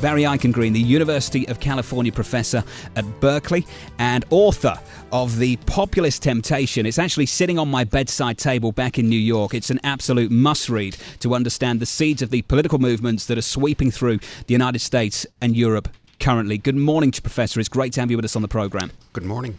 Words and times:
Barry 0.00 0.22
Eichengreen, 0.22 0.72
the 0.72 0.80
University 0.80 1.48
of 1.48 1.58
California 1.58 2.12
professor 2.12 2.62
at 2.96 3.04
Berkeley 3.20 3.66
and 3.98 4.24
author 4.30 4.78
of 5.10 5.38
The 5.38 5.56
Populist 5.66 6.22
Temptation. 6.22 6.84
It's 6.84 6.98
actually 6.98 7.26
sitting 7.26 7.58
on 7.58 7.70
my 7.70 7.84
bedside 7.84 8.36
table 8.36 8.72
back 8.72 8.98
in 8.98 9.08
New 9.08 9.18
York. 9.18 9.54
It's 9.54 9.70
an 9.70 9.80
absolute 9.84 10.30
must 10.30 10.68
read 10.68 10.96
to 11.20 11.34
understand 11.34 11.80
the 11.80 11.86
seeds 11.86 12.20
of 12.20 12.30
the 12.30 12.42
political 12.42 12.78
movements 12.78 13.26
that 13.26 13.38
are 13.38 13.42
sweeping 13.42 13.90
through 13.90 14.18
the 14.46 14.54
United 14.54 14.80
States 14.80 15.26
and 15.40 15.56
Europe 15.56 15.88
currently. 16.20 16.58
Good 16.58 16.76
morning, 16.76 17.10
Professor. 17.10 17.58
It's 17.58 17.68
great 17.68 17.92
to 17.94 18.00
have 18.00 18.10
you 18.10 18.16
with 18.16 18.24
us 18.24 18.36
on 18.36 18.42
the 18.42 18.48
program. 18.48 18.92
Good 19.12 19.24
morning. 19.24 19.58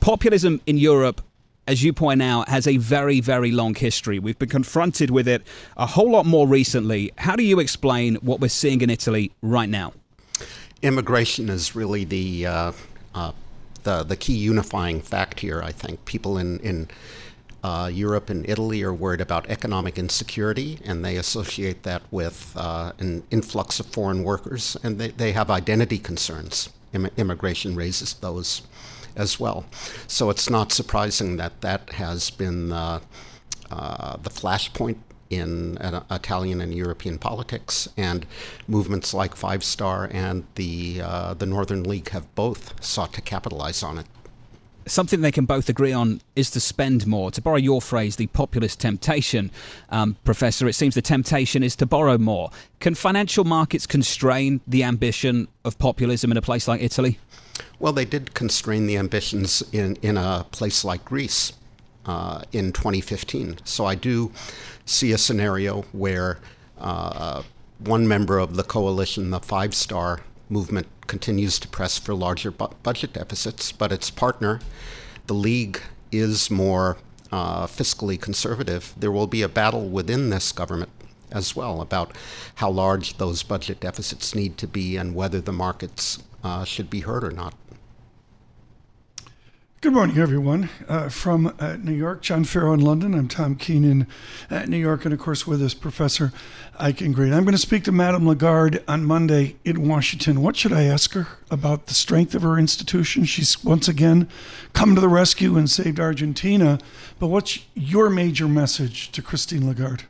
Populism 0.00 0.60
in 0.66 0.76
Europe 0.76 1.22
as 1.70 1.84
you 1.84 1.92
point 1.92 2.20
out, 2.20 2.48
has 2.48 2.66
a 2.66 2.76
very, 2.78 3.20
very 3.20 3.52
long 3.52 3.76
history. 3.76 4.18
We've 4.18 4.38
been 4.38 4.48
confronted 4.48 5.10
with 5.10 5.28
it 5.28 5.46
a 5.76 5.86
whole 5.86 6.10
lot 6.10 6.26
more 6.26 6.48
recently. 6.48 7.12
How 7.16 7.36
do 7.36 7.44
you 7.44 7.60
explain 7.60 8.16
what 8.16 8.40
we're 8.40 8.48
seeing 8.48 8.80
in 8.80 8.90
Italy 8.90 9.30
right 9.40 9.68
now? 9.68 9.92
Immigration 10.82 11.48
is 11.48 11.76
really 11.76 12.04
the 12.04 12.46
uh, 12.46 12.72
uh, 13.14 13.32
the 13.84 14.02
the 14.02 14.16
key 14.16 14.32
unifying 14.32 15.00
fact 15.00 15.40
here. 15.40 15.62
I 15.62 15.70
think 15.70 16.04
people 16.06 16.38
in 16.38 16.58
in 16.60 16.88
uh, 17.62 17.88
Europe 17.92 18.30
and 18.30 18.48
Italy 18.48 18.82
are 18.82 18.92
worried 18.92 19.20
about 19.20 19.48
economic 19.48 19.96
insecurity, 19.96 20.80
and 20.84 21.04
they 21.04 21.16
associate 21.16 21.84
that 21.84 22.02
with 22.10 22.52
uh, 22.56 22.92
an 22.98 23.22
influx 23.30 23.78
of 23.78 23.86
foreign 23.86 24.24
workers, 24.24 24.76
and 24.82 24.98
they, 24.98 25.08
they 25.08 25.32
have 25.32 25.50
identity 25.50 25.98
concerns. 25.98 26.70
Im- 26.92 27.10
immigration 27.16 27.76
raises 27.76 28.14
those 28.14 28.62
as 29.16 29.40
well. 29.40 29.64
So 30.06 30.30
it's 30.30 30.50
not 30.50 30.72
surprising 30.72 31.36
that 31.36 31.60
that 31.60 31.90
has 31.94 32.30
been 32.30 32.72
uh, 32.72 33.00
uh, 33.70 34.16
the 34.16 34.30
flashpoint 34.30 34.98
in 35.30 35.78
uh, 35.78 36.02
Italian 36.10 36.60
and 36.60 36.74
European 36.74 37.16
politics, 37.16 37.88
and 37.96 38.26
movements 38.66 39.14
like 39.14 39.36
Five 39.36 39.62
Star 39.62 40.10
and 40.12 40.44
the 40.56 41.00
uh, 41.02 41.34
the 41.34 41.46
Northern 41.46 41.84
League 41.84 42.08
have 42.10 42.34
both 42.34 42.82
sought 42.84 43.12
to 43.14 43.20
capitalize 43.20 43.82
on 43.82 43.98
it. 43.98 44.06
Something 44.86 45.20
they 45.20 45.30
can 45.30 45.44
both 45.44 45.68
agree 45.68 45.92
on 45.92 46.20
is 46.34 46.50
to 46.50 46.58
spend 46.58 47.06
more. 47.06 47.30
To 47.30 47.40
borrow 47.40 47.58
your 47.58 47.80
phrase, 47.80 48.16
the 48.16 48.26
populist 48.28 48.80
temptation, 48.80 49.52
um, 49.90 50.16
Professor, 50.24 50.66
it 50.66 50.72
seems 50.72 50.96
the 50.96 51.02
temptation 51.02 51.62
is 51.62 51.76
to 51.76 51.86
borrow 51.86 52.18
more. 52.18 52.50
Can 52.80 52.96
financial 52.96 53.44
markets 53.44 53.86
constrain 53.86 54.60
the 54.66 54.82
ambition 54.82 55.46
of 55.64 55.78
populism 55.78 56.32
in 56.32 56.36
a 56.36 56.42
place 56.42 56.66
like 56.66 56.82
Italy? 56.82 57.18
Well, 57.78 57.92
they 57.92 58.04
did 58.04 58.34
constrain 58.34 58.86
the 58.86 58.96
ambitions 58.96 59.62
in, 59.72 59.96
in 59.96 60.16
a 60.16 60.46
place 60.50 60.84
like 60.84 61.04
Greece 61.04 61.52
uh, 62.06 62.42
in 62.52 62.72
2015. 62.72 63.58
So 63.64 63.86
I 63.86 63.94
do 63.94 64.32
see 64.84 65.12
a 65.12 65.18
scenario 65.18 65.82
where 65.92 66.38
uh, 66.78 67.42
one 67.78 68.06
member 68.06 68.38
of 68.38 68.56
the 68.56 68.62
coalition, 68.62 69.30
the 69.30 69.40
Five 69.40 69.74
Star 69.74 70.20
Movement, 70.48 70.86
continues 71.06 71.58
to 71.58 71.68
press 71.68 71.98
for 71.98 72.14
larger 72.14 72.50
bu- 72.50 72.68
budget 72.82 73.12
deficits, 73.12 73.72
but 73.72 73.92
its 73.92 74.10
partner, 74.10 74.60
the 75.26 75.34
League, 75.34 75.80
is 76.12 76.50
more 76.50 76.98
uh, 77.32 77.66
fiscally 77.66 78.20
conservative. 78.20 78.94
There 78.96 79.12
will 79.12 79.26
be 79.26 79.42
a 79.42 79.48
battle 79.48 79.88
within 79.88 80.30
this 80.30 80.52
government 80.52 80.90
as 81.32 81.54
well 81.54 81.80
about 81.80 82.12
how 82.56 82.70
large 82.70 83.18
those 83.18 83.42
budget 83.42 83.80
deficits 83.80 84.34
need 84.34 84.56
to 84.58 84.66
be 84.66 84.96
and 84.96 85.14
whether 85.14 85.40
the 85.40 85.52
markets 85.52 86.18
uh, 86.42 86.64
should 86.64 86.90
be 86.90 87.00
heard 87.00 87.24
or 87.24 87.30
not. 87.30 87.54
Good 89.82 89.94
morning, 89.94 90.18
everyone. 90.18 90.68
Uh, 90.88 91.08
from 91.08 91.54
uh, 91.58 91.76
New 91.76 91.94
York, 91.94 92.20
John 92.20 92.44
Ferro 92.44 92.74
in 92.74 92.80
London. 92.80 93.14
I'm 93.14 93.28
Tom 93.28 93.56
Keenan 93.56 94.06
at 94.50 94.68
New 94.68 94.76
York, 94.76 95.06
and 95.06 95.14
of 95.14 95.20
course, 95.20 95.46
with 95.46 95.62
us, 95.62 95.72
Professor 95.72 96.34
Eichengreen. 96.78 97.32
I'm 97.32 97.44
going 97.44 97.52
to 97.52 97.58
speak 97.58 97.84
to 97.84 97.92
Madame 97.92 98.28
Lagarde 98.28 98.84
on 98.86 99.06
Monday 99.06 99.56
in 99.64 99.88
Washington. 99.88 100.42
What 100.42 100.54
should 100.54 100.74
I 100.74 100.82
ask 100.82 101.14
her 101.14 101.28
about 101.50 101.86
the 101.86 101.94
strength 101.94 102.34
of 102.34 102.42
her 102.42 102.58
institution? 102.58 103.24
She's 103.24 103.64
once 103.64 103.88
again 103.88 104.28
come 104.74 104.94
to 104.96 105.00
the 105.00 105.08
rescue 105.08 105.56
and 105.56 105.70
saved 105.70 105.98
Argentina. 105.98 106.78
But 107.18 107.28
what's 107.28 107.60
your 107.74 108.10
major 108.10 108.48
message 108.48 109.10
to 109.12 109.22
Christine 109.22 109.66
Lagarde? 109.66 110.04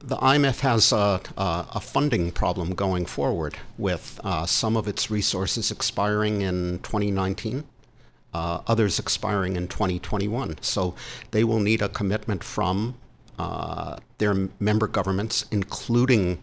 The 0.00 0.16
IMF 0.16 0.60
has 0.60 0.92
a, 0.92 1.20
a, 1.36 1.66
a 1.74 1.80
funding 1.80 2.30
problem 2.30 2.74
going 2.74 3.04
forward 3.06 3.56
with 3.76 4.20
uh, 4.22 4.46
some 4.46 4.76
of 4.76 4.86
its 4.86 5.10
resources 5.10 5.70
expiring 5.70 6.40
in 6.40 6.78
2019 6.80 7.64
uh, 8.34 8.60
others 8.66 8.98
expiring 8.98 9.56
in 9.56 9.68
2021. 9.68 10.56
So 10.60 10.94
they 11.30 11.44
will 11.44 11.60
need 11.60 11.82
a 11.82 11.88
commitment 11.88 12.44
from 12.44 12.96
uh, 13.38 13.98
their 14.18 14.48
member 14.58 14.86
governments, 14.86 15.44
including 15.50 16.42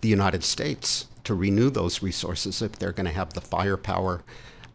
the 0.00 0.08
United 0.08 0.44
States, 0.44 1.06
to 1.24 1.34
renew 1.34 1.70
those 1.70 2.02
resources 2.02 2.60
if 2.60 2.72
they're 2.72 2.92
going 2.92 3.06
to 3.06 3.12
have 3.12 3.32
the 3.32 3.40
firepower 3.40 4.22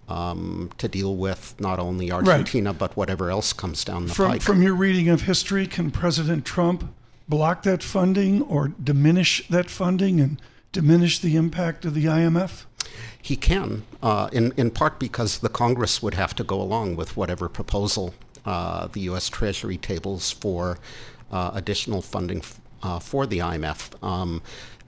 um, 0.07 0.71
to 0.79 0.87
deal 0.87 1.15
with 1.15 1.53
not 1.59 1.77
only 1.77 2.11
Argentina 2.11 2.71
right. 2.71 2.79
but 2.79 2.97
whatever 2.97 3.29
else 3.29 3.53
comes 3.53 3.85
down 3.85 4.07
the 4.07 4.13
from, 4.15 4.31
pike. 4.31 4.41
From 4.41 4.63
your 4.63 4.73
reading 4.73 5.07
of 5.07 5.21
history, 5.21 5.67
can 5.67 5.91
President 5.91 6.45
Trump 6.45 6.91
block 7.29 7.63
that 7.63 7.83
funding 7.83 8.41
or 8.41 8.67
diminish 8.67 9.47
that 9.47 9.69
funding 9.69 10.19
and 10.19 10.41
diminish 10.71 11.19
the 11.19 11.35
impact 11.35 11.85
of 11.85 11.93
the 11.93 12.05
IMF? 12.05 12.65
He 13.21 13.35
can, 13.35 13.83
uh, 14.01 14.29
in, 14.31 14.53
in 14.57 14.71
part 14.71 14.99
because 14.99 15.39
the 15.39 15.49
Congress 15.49 16.01
would 16.01 16.15
have 16.15 16.35
to 16.35 16.43
go 16.43 16.59
along 16.61 16.95
with 16.95 17.15
whatever 17.15 17.47
proposal 17.47 18.13
uh, 18.45 18.87
the 18.87 19.01
U.S. 19.01 19.29
Treasury 19.29 19.77
tables 19.77 20.31
for 20.31 20.79
uh, 21.31 21.51
additional 21.53 22.01
funding 22.01 22.39
f- 22.39 22.59
uh, 22.81 22.99
for 22.99 23.27
the 23.27 23.39
IMF. 23.39 24.01
Um, 24.03 24.41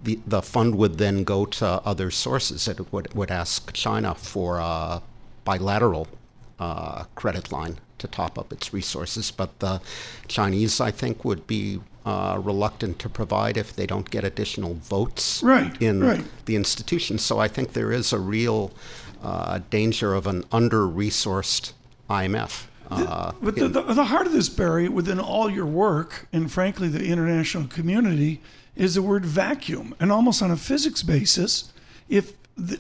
the, 0.04 0.20
the 0.26 0.42
fund 0.42 0.76
would 0.76 0.98
then 0.98 1.24
go 1.24 1.46
to 1.46 1.66
other 1.66 2.10
sources. 2.10 2.68
It 2.68 2.92
would, 2.92 3.14
would 3.14 3.30
ask 3.30 3.72
China 3.74 4.16
for 4.16 4.58
a 4.58 5.02
bilateral 5.46 6.08
uh, 6.60 7.04
credit 7.16 7.52
line 7.52 7.80
to 8.00 8.08
top 8.08 8.40
up 8.40 8.52
its 8.52 8.74
resources, 8.74 9.30
but 9.30 9.60
the 9.60 9.80
Chinese, 10.28 10.82
I 10.82 10.90
think, 10.90 11.24
would 11.24 11.46
be 11.46 11.82
uh, 12.06 12.40
reluctant 12.42 13.00
to 13.00 13.10
provide 13.10 13.58
if 13.58 13.76
they 13.76 13.86
don't 13.86 14.10
get 14.10 14.24
additional 14.24 14.76
votes 14.76 15.44
right, 15.44 15.80
in 15.82 16.04
right. 16.04 16.24
the 16.46 16.56
institution. 16.56 17.18
So 17.18 17.40
I 17.40 17.48
think 17.48 17.74
there 17.74 17.92
is 17.92 18.12
a 18.12 18.20
real 18.20 18.72
uh, 19.22 19.60
danger 19.70 20.14
of 20.14 20.28
an 20.28 20.44
under-resourced 20.52 21.74
IMF. 22.10 22.66
Uh, 22.90 23.32
but 23.42 23.56
the, 23.56 23.70
the, 23.70 23.82
the, 23.82 24.04
heart 24.06 24.28
of 24.28 24.34
this, 24.34 24.50
Barry, 24.50 24.90
within 24.90 25.18
all 25.18 25.50
your 25.50 25.66
work, 25.66 26.28
and 26.34 26.52
frankly 26.52 26.90
the 26.90 27.06
international 27.06 27.68
community, 27.68 28.42
is 28.76 28.96
the 28.96 29.02
word 29.02 29.26
vacuum. 29.26 29.96
And 29.98 30.12
almost 30.12 30.42
on 30.42 30.52
a 30.52 30.58
physics 30.58 31.02
basis, 31.02 31.72
if 32.10 32.34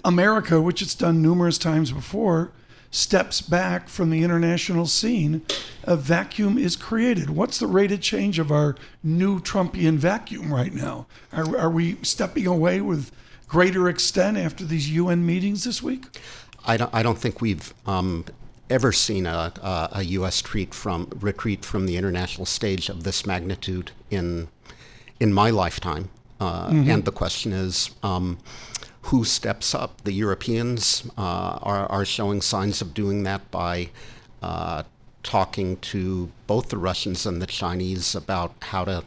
America, 0.03 0.59
which 0.59 0.81
it's 0.81 0.95
done 0.95 1.21
numerous 1.21 1.57
times 1.57 1.91
before, 1.91 2.51
steps 2.91 3.41
back 3.41 3.87
from 3.87 4.09
the 4.09 4.21
international 4.21 4.85
scene, 4.85 5.41
a 5.85 5.95
vacuum 5.95 6.57
is 6.57 6.75
created. 6.75 7.29
What's 7.29 7.57
the 7.57 7.67
rate 7.67 7.91
of 7.91 8.01
change 8.01 8.37
of 8.37 8.51
our 8.51 8.75
new 9.01 9.39
Trumpian 9.39 9.95
vacuum 9.95 10.53
right 10.53 10.73
now? 10.73 11.07
Are, 11.31 11.57
are 11.57 11.69
we 11.69 11.97
stepping 12.03 12.45
away 12.45 12.81
with 12.81 13.11
greater 13.47 13.89
extent 13.89 14.37
after 14.37 14.65
these 14.65 14.89
UN 14.91 15.25
meetings 15.25 15.63
this 15.63 15.81
week? 15.81 16.05
I 16.65 16.77
don't, 16.77 16.93
I 16.93 17.01
don't 17.01 17.17
think 17.17 17.41
we've 17.41 17.73
um, 17.87 18.25
ever 18.69 18.91
seen 18.91 19.25
a, 19.25 19.53
a, 19.61 19.89
a 19.93 20.03
U.S. 20.03 20.43
retreat 20.43 20.73
from, 20.73 21.07
retreat 21.19 21.65
from 21.65 21.85
the 21.85 21.95
international 21.97 22.45
stage 22.45 22.89
of 22.89 23.03
this 23.03 23.25
magnitude 23.25 23.91
in, 24.09 24.49
in 25.19 25.33
my 25.33 25.49
lifetime. 25.49 26.09
Uh, 26.39 26.69
mm-hmm. 26.69 26.89
And 26.89 27.05
the 27.05 27.11
question 27.11 27.53
is, 27.53 27.91
um, 28.03 28.37
who 29.03 29.23
steps 29.23 29.73
up. 29.73 30.01
The 30.03 30.13
Europeans 30.13 31.03
uh, 31.17 31.59
are, 31.61 31.87
are 31.87 32.05
showing 32.05 32.41
signs 32.41 32.81
of 32.81 32.93
doing 32.93 33.23
that 33.23 33.49
by 33.51 33.89
uh, 34.41 34.83
talking 35.23 35.77
to 35.77 36.31
both 36.47 36.69
the 36.69 36.77
Russians 36.77 37.25
and 37.25 37.41
the 37.41 37.47
Chinese 37.47 38.15
about 38.15 38.53
how 38.61 38.85
to 38.85 39.03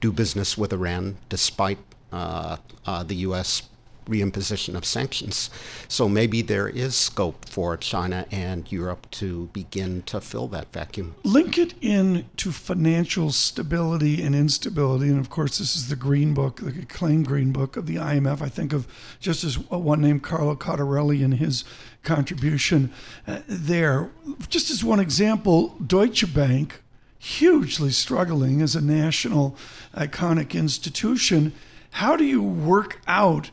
do 0.00 0.12
business 0.12 0.56
with 0.56 0.72
Iran, 0.72 1.16
despite 1.28 1.78
uh, 2.12 2.56
uh 2.86 3.02
the 3.02 3.16
U.S 3.16 3.69
reimposition 4.10 4.74
of 4.74 4.84
sanctions. 4.84 5.50
So 5.88 6.08
maybe 6.08 6.42
there 6.42 6.68
is 6.68 6.96
scope 6.96 7.48
for 7.48 7.76
China 7.76 8.26
and 8.30 8.70
Europe 8.70 9.10
to 9.12 9.48
begin 9.52 10.02
to 10.02 10.20
fill 10.20 10.48
that 10.48 10.72
vacuum. 10.72 11.14
Link 11.24 11.56
it 11.56 11.74
in 11.80 12.26
to 12.38 12.52
financial 12.52 13.30
stability 13.30 14.22
and 14.22 14.34
instability. 14.34 15.08
And 15.08 15.20
of 15.20 15.30
course, 15.30 15.58
this 15.58 15.76
is 15.76 15.88
the 15.88 15.96
Green 15.96 16.34
Book, 16.34 16.56
the 16.56 16.82
acclaimed 16.82 17.26
Green 17.26 17.52
Book 17.52 17.76
of 17.76 17.86
the 17.86 17.96
IMF. 17.96 18.42
I 18.42 18.48
think 18.48 18.72
of 18.72 18.86
just 19.20 19.44
as 19.44 19.58
one 19.58 20.00
named 20.00 20.22
Carlo 20.22 20.56
Cottarelli 20.56 21.24
and 21.24 21.34
his 21.34 21.64
contribution 22.02 22.92
uh, 23.26 23.40
there. 23.46 24.10
Just 24.48 24.70
as 24.70 24.82
one 24.82 25.00
example, 25.00 25.76
Deutsche 25.86 26.32
Bank 26.34 26.82
hugely 27.20 27.90
struggling 27.90 28.62
as 28.62 28.74
a 28.74 28.80
national 28.80 29.54
iconic 29.94 30.54
institution. 30.54 31.52
How 31.92 32.16
do 32.16 32.24
you 32.24 32.42
work 32.42 33.00
out 33.06 33.50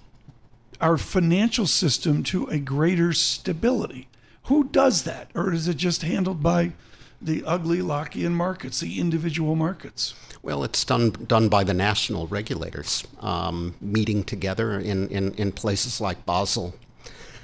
our 0.81 0.97
financial 0.97 1.67
system 1.67 2.23
to 2.23 2.45
a 2.47 2.59
greater 2.59 3.13
stability? 3.13 4.07
Who 4.43 4.65
does 4.65 5.03
that? 5.03 5.29
Or 5.35 5.53
is 5.53 5.67
it 5.67 5.77
just 5.77 6.03
handled 6.03 6.41
by 6.41 6.73
the 7.21 7.43
ugly 7.45 7.79
Lockean 7.79 8.31
markets, 8.31 8.79
the 8.79 8.99
individual 8.99 9.55
markets? 9.55 10.13
Well, 10.41 10.63
it's 10.63 10.85
done 10.85 11.11
done 11.11 11.49
by 11.49 11.63
the 11.63 11.73
national 11.73 12.27
regulators, 12.27 13.03
um, 13.19 13.75
meeting 13.81 14.23
together 14.23 14.79
in, 14.79 15.09
in, 15.09 15.33
in 15.33 15.51
places 15.51 15.99
like 15.99 16.25
Basel, 16.25 16.75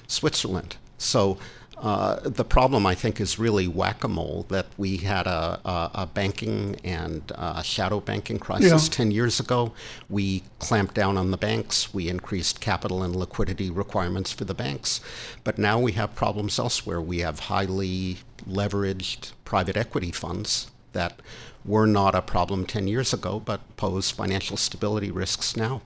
Switzerland. 0.08 0.78
So 0.98 1.38
uh, 1.84 2.20
the 2.24 2.46
problem, 2.46 2.86
I 2.86 2.96
think, 2.96 3.20
is 3.20 3.38
really 3.38 3.68
whack-a-mole. 3.68 4.46
That 4.48 4.68
we 4.78 4.98
had 4.98 5.28
a, 5.28 5.60
a, 5.66 5.92
a 6.04 6.06
banking 6.06 6.78
and 6.84 7.22
uh, 7.36 7.62
shadow 7.62 8.00
banking 8.00 8.40
crisis 8.40 8.86
Yeah. 8.88 8.94
ten 9.00 9.12
years 9.12 9.40
ago. 9.40 9.74
We 10.10 10.44
clamped 10.60 10.96
down 10.96 11.18
on 11.18 11.32
the 11.32 11.38
banks. 11.38 11.94
We 11.94 12.08
increased 12.08 12.62
capital 12.62 13.04
and 13.04 13.14
liquidity 13.16 13.70
requirements 13.70 14.32
for 14.32 14.46
the 14.46 14.54
banks. 14.54 15.02
But 15.44 15.58
now 15.58 15.78
we 15.78 15.92
have 15.92 16.16
problems 16.16 16.58
elsewhere. 16.58 17.02
We 17.02 17.20
have 17.20 17.42
highly 17.42 18.20
leveraged 18.50 19.34
private 19.44 19.76
equity 19.78 20.12
funds 20.12 20.72
that 20.94 21.22
were 21.66 21.88
not 21.88 22.16
a 22.16 22.22
problem 22.22 22.66
ten 22.66 22.88
years 22.88 23.14
ago, 23.14 23.42
but 23.44 23.60
pose 23.76 24.10
financial 24.10 24.58
stability 24.58 25.12
risks 25.12 25.56
now. 25.58 25.82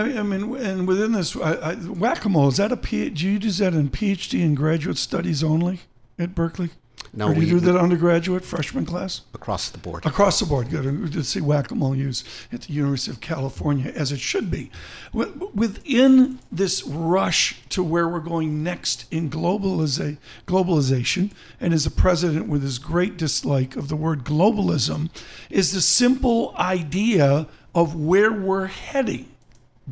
I 0.00 0.04
mean, 0.04 0.18
I 0.18 0.22
mean 0.22 0.56
and 0.56 0.88
within 0.88 1.12
this, 1.12 1.36
I, 1.36 1.52
I, 1.54 1.74
whack-a-mole, 1.74 2.48
is 2.48 2.56
that 2.56 2.72
a 2.72 2.76
P, 2.76 3.10
do 3.10 3.26
you 3.26 3.38
use 3.38 3.58
that 3.58 3.74
in 3.74 3.90
PhD 3.90 4.42
and 4.44 4.56
graduate 4.56 4.98
studies 4.98 5.44
only 5.44 5.80
at 6.18 6.34
Berkeley? 6.34 6.70
No, 7.12 7.28
or 7.28 7.34
do 7.34 7.40
you 7.40 7.54
we- 7.54 7.60
do 7.60 7.66
that 7.66 7.76
undergraduate 7.76 8.44
freshman 8.44 8.86
class? 8.86 9.22
Across 9.34 9.70
the 9.70 9.78
board. 9.78 10.06
Across 10.06 10.38
the 10.40 10.46
board, 10.46 10.70
good. 10.70 10.84
We 11.02 11.08
did 11.10 11.26
see 11.26 11.40
whack-a-mole 11.40 11.96
used 11.96 12.26
at 12.52 12.62
the 12.62 12.72
University 12.72 13.10
of 13.10 13.20
California, 13.20 13.90
as 13.96 14.12
it 14.12 14.20
should 14.20 14.48
be. 14.50 14.70
Within 15.12 16.38
this 16.52 16.84
rush 16.86 17.60
to 17.70 17.82
where 17.82 18.06
we're 18.06 18.20
going 18.20 18.62
next 18.62 19.06
in 19.10 19.28
globaliza- 19.28 20.18
globalization, 20.46 21.30
and 21.60 21.74
as 21.74 21.84
a 21.84 21.90
president 21.90 22.48
with 22.48 22.62
his 22.62 22.78
great 22.78 23.16
dislike 23.16 23.74
of 23.76 23.88
the 23.88 23.96
word 23.96 24.24
globalism, 24.24 25.10
is 25.48 25.72
the 25.72 25.80
simple 25.80 26.54
idea 26.58 27.48
of 27.74 27.96
where 27.96 28.32
we're 28.32 28.66
heading. 28.66 29.26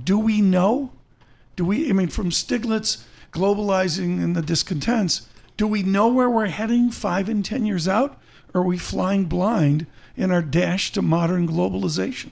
Do 0.04 0.18
we 0.18 0.40
know? 0.40 0.92
Do 1.56 1.64
we, 1.64 1.88
I 1.88 1.92
mean, 1.92 2.08
from 2.08 2.30
Stiglitz 2.30 3.04
globalizing 3.32 4.22
and 4.22 4.34
the 4.34 4.42
discontents, 4.42 5.28
do 5.56 5.66
we 5.66 5.82
know 5.82 6.08
where 6.08 6.30
we're 6.30 6.46
heading 6.46 6.90
five 6.90 7.28
and 7.28 7.44
10 7.44 7.66
years 7.66 7.88
out? 7.88 8.20
Or 8.54 8.62
are 8.62 8.64
we 8.64 8.78
flying 8.78 9.26
blind 9.26 9.86
in 10.16 10.30
our 10.30 10.42
dash 10.42 10.92
to 10.92 11.02
modern 11.02 11.48
globalization? 11.48 12.30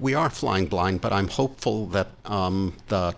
We 0.00 0.14
are 0.14 0.30
flying 0.30 0.66
blind, 0.66 1.00
but 1.00 1.12
I'm 1.12 1.28
hopeful 1.28 1.86
that 1.88 2.08
um, 2.24 2.74
the 2.88 3.14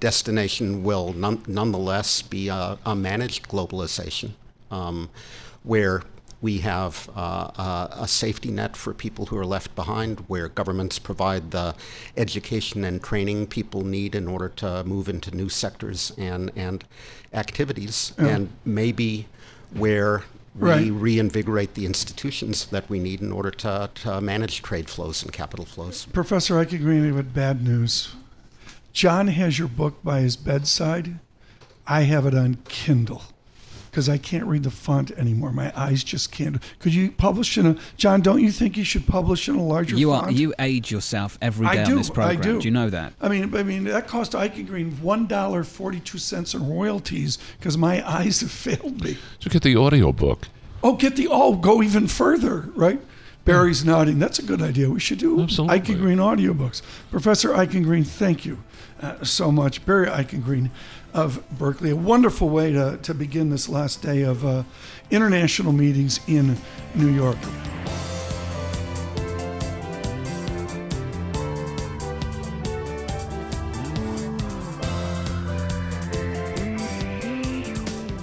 destination 0.00 0.82
will 0.84 1.12
none, 1.12 1.42
nonetheless 1.46 2.22
be 2.22 2.48
a, 2.48 2.78
a 2.84 2.94
managed 2.94 3.48
globalization 3.48 4.32
um, 4.70 5.08
where 5.62 6.02
we 6.40 6.58
have 6.58 7.10
uh, 7.16 7.50
a, 7.56 7.88
a 8.02 8.08
safety 8.08 8.50
net 8.50 8.76
for 8.76 8.94
people 8.94 9.26
who 9.26 9.36
are 9.36 9.46
left 9.46 9.74
behind, 9.74 10.20
where 10.28 10.48
governments 10.48 10.98
provide 10.98 11.50
the 11.50 11.74
education 12.16 12.84
and 12.84 13.02
training 13.02 13.46
people 13.48 13.84
need 13.84 14.14
in 14.14 14.28
order 14.28 14.48
to 14.48 14.84
move 14.84 15.08
into 15.08 15.34
new 15.34 15.48
sectors 15.48 16.12
and, 16.16 16.50
and 16.54 16.84
activities, 17.32 18.12
and 18.18 18.50
maybe 18.64 19.26
where 19.72 20.24
we 20.54 20.68
Right. 20.68 20.90
reinvigorate 20.90 21.74
the 21.74 21.86
institutions 21.86 22.66
that 22.66 22.88
we 22.90 22.98
need 22.98 23.20
in 23.20 23.30
order 23.30 23.50
to, 23.52 23.90
to 23.94 24.20
manage 24.20 24.60
trade 24.60 24.88
flows 24.90 25.22
and 25.22 25.32
capital 25.32 25.64
flows. 25.64 26.06
Professor 26.06 26.54
Eichengreen 26.54 27.14
with 27.14 27.32
bad 27.32 27.62
news. 27.62 28.16
John 28.92 29.28
has 29.28 29.58
your 29.58 29.68
book 29.68 30.02
by 30.02 30.20
his 30.20 30.36
bedside. 30.36 31.20
I 31.86 32.02
have 32.02 32.26
it 32.26 32.34
on 32.34 32.58
Kindle 32.68 33.22
because 33.90 34.08
I 34.08 34.18
can't 34.18 34.44
read 34.44 34.62
the 34.62 34.70
font 34.70 35.10
anymore. 35.12 35.52
My 35.52 35.72
eyes 35.78 36.04
just 36.04 36.32
can't. 36.32 36.62
Could 36.78 36.94
you 36.94 37.10
publish 37.10 37.58
in 37.58 37.66
a 37.66 37.76
John? 37.96 38.20
Don't 38.20 38.42
you 38.42 38.50
think 38.50 38.76
you 38.76 38.84
should 38.84 39.06
publish 39.06 39.48
in 39.48 39.56
a 39.56 39.62
larger 39.62 39.96
You 39.96 40.10
font? 40.10 40.28
are 40.28 40.32
you 40.32 40.54
age 40.58 40.90
yourself 40.90 41.38
every 41.40 41.66
day 41.66 41.80
I 41.80 41.84
on 41.84 41.96
this 41.96 42.10
program. 42.10 42.38
I 42.38 42.40
do. 42.40 42.60
do 42.60 42.66
you 42.66 42.72
know 42.72 42.90
that? 42.90 43.12
I 43.20 43.28
mean, 43.28 43.54
I 43.54 43.62
mean 43.62 43.84
that 43.84 44.06
cost 44.06 44.32
Eichengreen 44.32 45.00
one 45.00 45.26
dollar 45.26 45.64
forty 45.64 46.00
two 46.00 46.18
cents 46.18 46.54
in 46.54 46.68
royalties 46.68 47.38
because 47.58 47.76
my 47.78 48.06
eyes 48.08 48.40
have 48.40 48.50
failed 48.50 49.02
me. 49.02 49.18
So 49.40 49.50
get 49.50 49.62
the 49.62 49.76
audio 49.76 50.12
book. 50.12 50.48
Oh, 50.82 50.94
get 50.94 51.16
the 51.16 51.28
oh, 51.30 51.56
go 51.56 51.82
even 51.82 52.06
further, 52.06 52.70
right? 52.74 53.00
Barry's 53.44 53.82
nodding. 53.82 54.18
That's 54.18 54.38
a 54.38 54.42
good 54.42 54.60
idea. 54.60 54.90
We 54.90 55.00
should 55.00 55.18
do 55.18 55.40
Absolutely. 55.40 55.80
Eichengreen 55.80 56.18
audiobooks. 56.18 56.82
Professor 57.10 57.48
Eichengreen, 57.50 58.06
thank 58.06 58.44
you 58.44 58.62
uh, 59.00 59.24
so 59.24 59.50
much. 59.50 59.86
Barry 59.86 60.06
Eichengreen 60.06 60.70
of 61.14 61.42
Berkeley. 61.58 61.90
A 61.90 61.96
wonderful 61.96 62.48
way 62.48 62.72
to, 62.72 62.98
to 63.02 63.14
begin 63.14 63.50
this 63.50 63.68
last 63.68 64.02
day 64.02 64.22
of 64.22 64.44
uh, 64.44 64.62
international 65.10 65.72
meetings 65.72 66.20
in 66.26 66.56
New 66.94 67.10
York. 67.10 67.38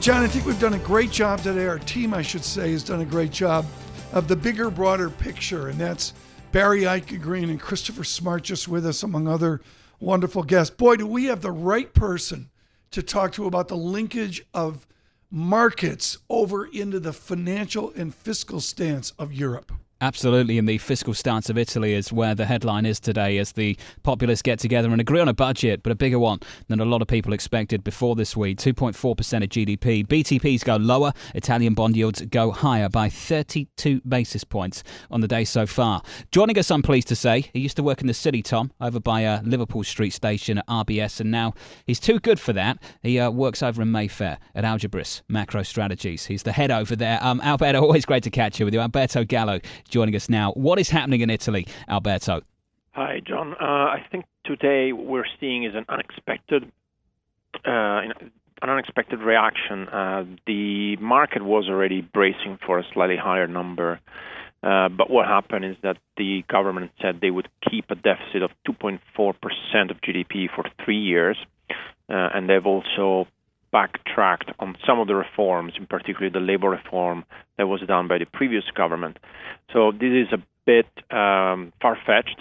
John, 0.06 0.22
I 0.22 0.28
think 0.28 0.46
we've 0.46 0.60
done 0.60 0.76
a 0.76 0.80
great 0.80 1.10
job 1.10 1.42
today. 1.42 1.66
Our 1.66 1.80
team, 1.80 2.14
I 2.14 2.22
should 2.22 2.46
say, 2.46 2.72
has 2.74 2.84
done 2.84 3.02
a 3.02 3.06
great 3.06 3.32
job 3.32 3.66
of 4.14 4.28
the 4.28 4.36
bigger, 4.36 4.70
broader 4.70 5.10
picture. 5.10 5.70
And 5.70 5.80
that's 5.80 6.14
Barry 6.52 6.82
Eichengreen 6.82 7.50
and 7.50 7.60
Christopher 7.60 8.04
Smart 8.04 8.44
just 8.44 8.68
with 8.68 8.86
us, 8.86 9.02
among 9.02 9.28
other 9.28 9.62
wonderful 10.00 10.44
guests. 10.44 10.76
Boy, 10.76 10.98
do 10.98 11.08
we 11.08 11.26
have 11.26 11.42
the 11.42 11.52
right 11.52 11.92
person 11.92 12.52
to 12.96 13.04
talk 13.04 13.34
to 13.34 13.46
about 13.46 13.68
the 13.68 13.76
linkage 13.76 14.42
of 14.54 14.88
markets 15.30 16.18
over 16.30 16.66
into 16.66 16.98
the 16.98 17.12
financial 17.12 17.92
and 17.94 18.16
fiscal 18.16 18.62
stance 18.62 19.12
of 19.20 19.34
Europe. 19.34 19.74
Absolutely, 20.02 20.58
and 20.58 20.68
the 20.68 20.78
fiscal 20.78 21.14
stance 21.14 21.50
of 21.50 21.58
Italy 21.58 21.94
is 21.94 22.12
where 22.12 22.36
the 22.36 22.46
headline 22.46 22.86
is 22.86 23.00
today 23.00 23.38
as 23.38 23.54
the 23.54 23.78
populists 24.04 24.42
get 24.42 24.60
together 24.60 24.92
and 24.92 25.00
agree 25.00 25.22
on 25.22 25.30
a 25.30 25.34
budget, 25.34 25.84
but 25.84 25.92
a 25.92 25.96
bigger 25.96 26.20
one 26.20 26.40
than 26.68 26.82
a 26.82 26.86
lot 26.86 27.02
of 27.02 27.08
people 27.08 27.32
expected 27.32 27.82
before 27.82 28.14
this 28.14 28.36
week 28.36 28.58
2.4% 28.58 28.94
of 29.44 29.50
GDP. 29.50 30.06
BTPs 30.06 30.66
go 30.66 30.76
lower, 30.76 31.14
Italian 31.34 31.76
bond 31.76 31.96
yields 31.96 32.22
go 32.24 32.52
higher 32.52 32.90
by 32.90 33.08
32 33.08 34.02
basis 34.02 34.44
points 34.44 34.84
on 35.12 35.22
the 35.22 35.30
day 35.30 35.46
so 35.46 35.66
far. 35.66 36.02
Joining 36.30 36.60
us, 36.60 36.70
I'm 36.72 36.82
pleased 36.82 37.08
to 37.08 37.16
say, 37.16 37.50
he 37.54 37.62
used 37.62 37.78
to 37.78 37.84
work 37.84 38.02
in 38.02 38.08
the 38.08 38.14
city, 38.14 38.42
Tom, 38.42 38.74
over 38.82 39.00
by 39.00 39.24
uh, 39.24 39.42
Liverpool 39.44 39.86
Street 39.86 40.12
Station 40.12 40.58
at 40.58 40.68
RBS, 40.68 41.22
and 41.22 41.32
now 41.32 41.54
he's 41.88 42.02
too 42.02 42.20
good 42.20 42.40
for 42.40 42.52
that. 42.52 42.80
He 43.02 43.18
uh, 43.18 43.32
works 43.32 43.64
over 43.64 43.82
in 43.82 43.94
Mayfair 43.94 44.40
at 44.56 44.66
Algebris 44.66 45.22
Macro 45.30 45.64
Strategies. 45.64 46.26
He's 46.26 46.44
the 46.44 46.52
head 46.52 46.70
over 46.70 46.98
there. 46.98 47.18
Um, 47.22 47.40
Alberto, 47.40 47.82
always 47.82 48.04
great 48.04 48.24
to 48.24 48.30
catch 48.30 48.60
you 48.60 48.66
with 48.66 48.74
you. 48.74 48.82
Alberto 48.82 49.24
Gallo 49.24 49.62
joining 49.90 50.16
us 50.16 50.30
now. 50.30 50.52
What 50.54 50.80
is 50.80 50.90
happening 50.90 51.22
in 51.22 51.30
Italy, 51.30 51.68
Alberto? 51.88 52.42
Hi, 52.92 53.22
John. 53.26 53.54
Uh, 53.54 53.66
I 53.66 54.06
think 54.12 54.26
today 54.46 54.94
we're 54.94 55.26
seeing 55.40 55.66
is 55.66 55.76
an 55.76 55.86
unexpected, 55.90 56.64
uh, 57.66 57.68
an 57.68 58.32
unexpected 58.62 59.20
reaction. 59.20 59.88
Uh, 59.90 60.26
the 60.48 60.96
market 60.98 61.44
was 61.44 61.68
already 61.68 62.02
bracing 62.02 62.58
for 62.66 62.80
a 62.80 62.84
slightly 62.94 63.18
higher 63.18 63.48
number, 63.48 64.00
uh, 64.64 64.90
but 64.90 65.10
what 65.10 65.28
happened 65.28 65.66
is 65.66 65.76
that 65.84 65.98
the 66.18 66.44
government 66.50 66.92
said 67.02 67.20
they 67.22 67.32
would 67.32 67.50
keep 67.70 67.92
a 67.92 67.96
deficit 67.96 68.42
of 68.42 68.52
2.4% 68.68 69.00
of 69.92 70.02
GDP 70.02 70.48
for 70.56 70.64
three 70.84 71.00
years, 71.00 71.38
uh, 72.10 72.30
and 72.34 72.50
they've 72.50 72.66
also 72.66 73.28
backtracked 73.78 74.50
on 74.64 74.70
some 74.88 74.98
of 75.02 75.08
the 75.08 75.16
reforms, 75.26 75.74
in 75.78 75.86
particular 75.86 76.30
the 76.30 76.46
labor 76.52 76.70
reform 76.70 77.18
that 77.58 77.68
was 77.68 77.82
done 77.82 78.08
by 78.08 78.18
the 78.18 78.30
previous 78.40 78.64
government. 78.82 79.16
So 79.74 79.92
this 79.92 80.14
is 80.24 80.30
a 80.32 80.42
bit 80.72 80.88
um, 81.22 81.74
far-fetched. 81.82 82.40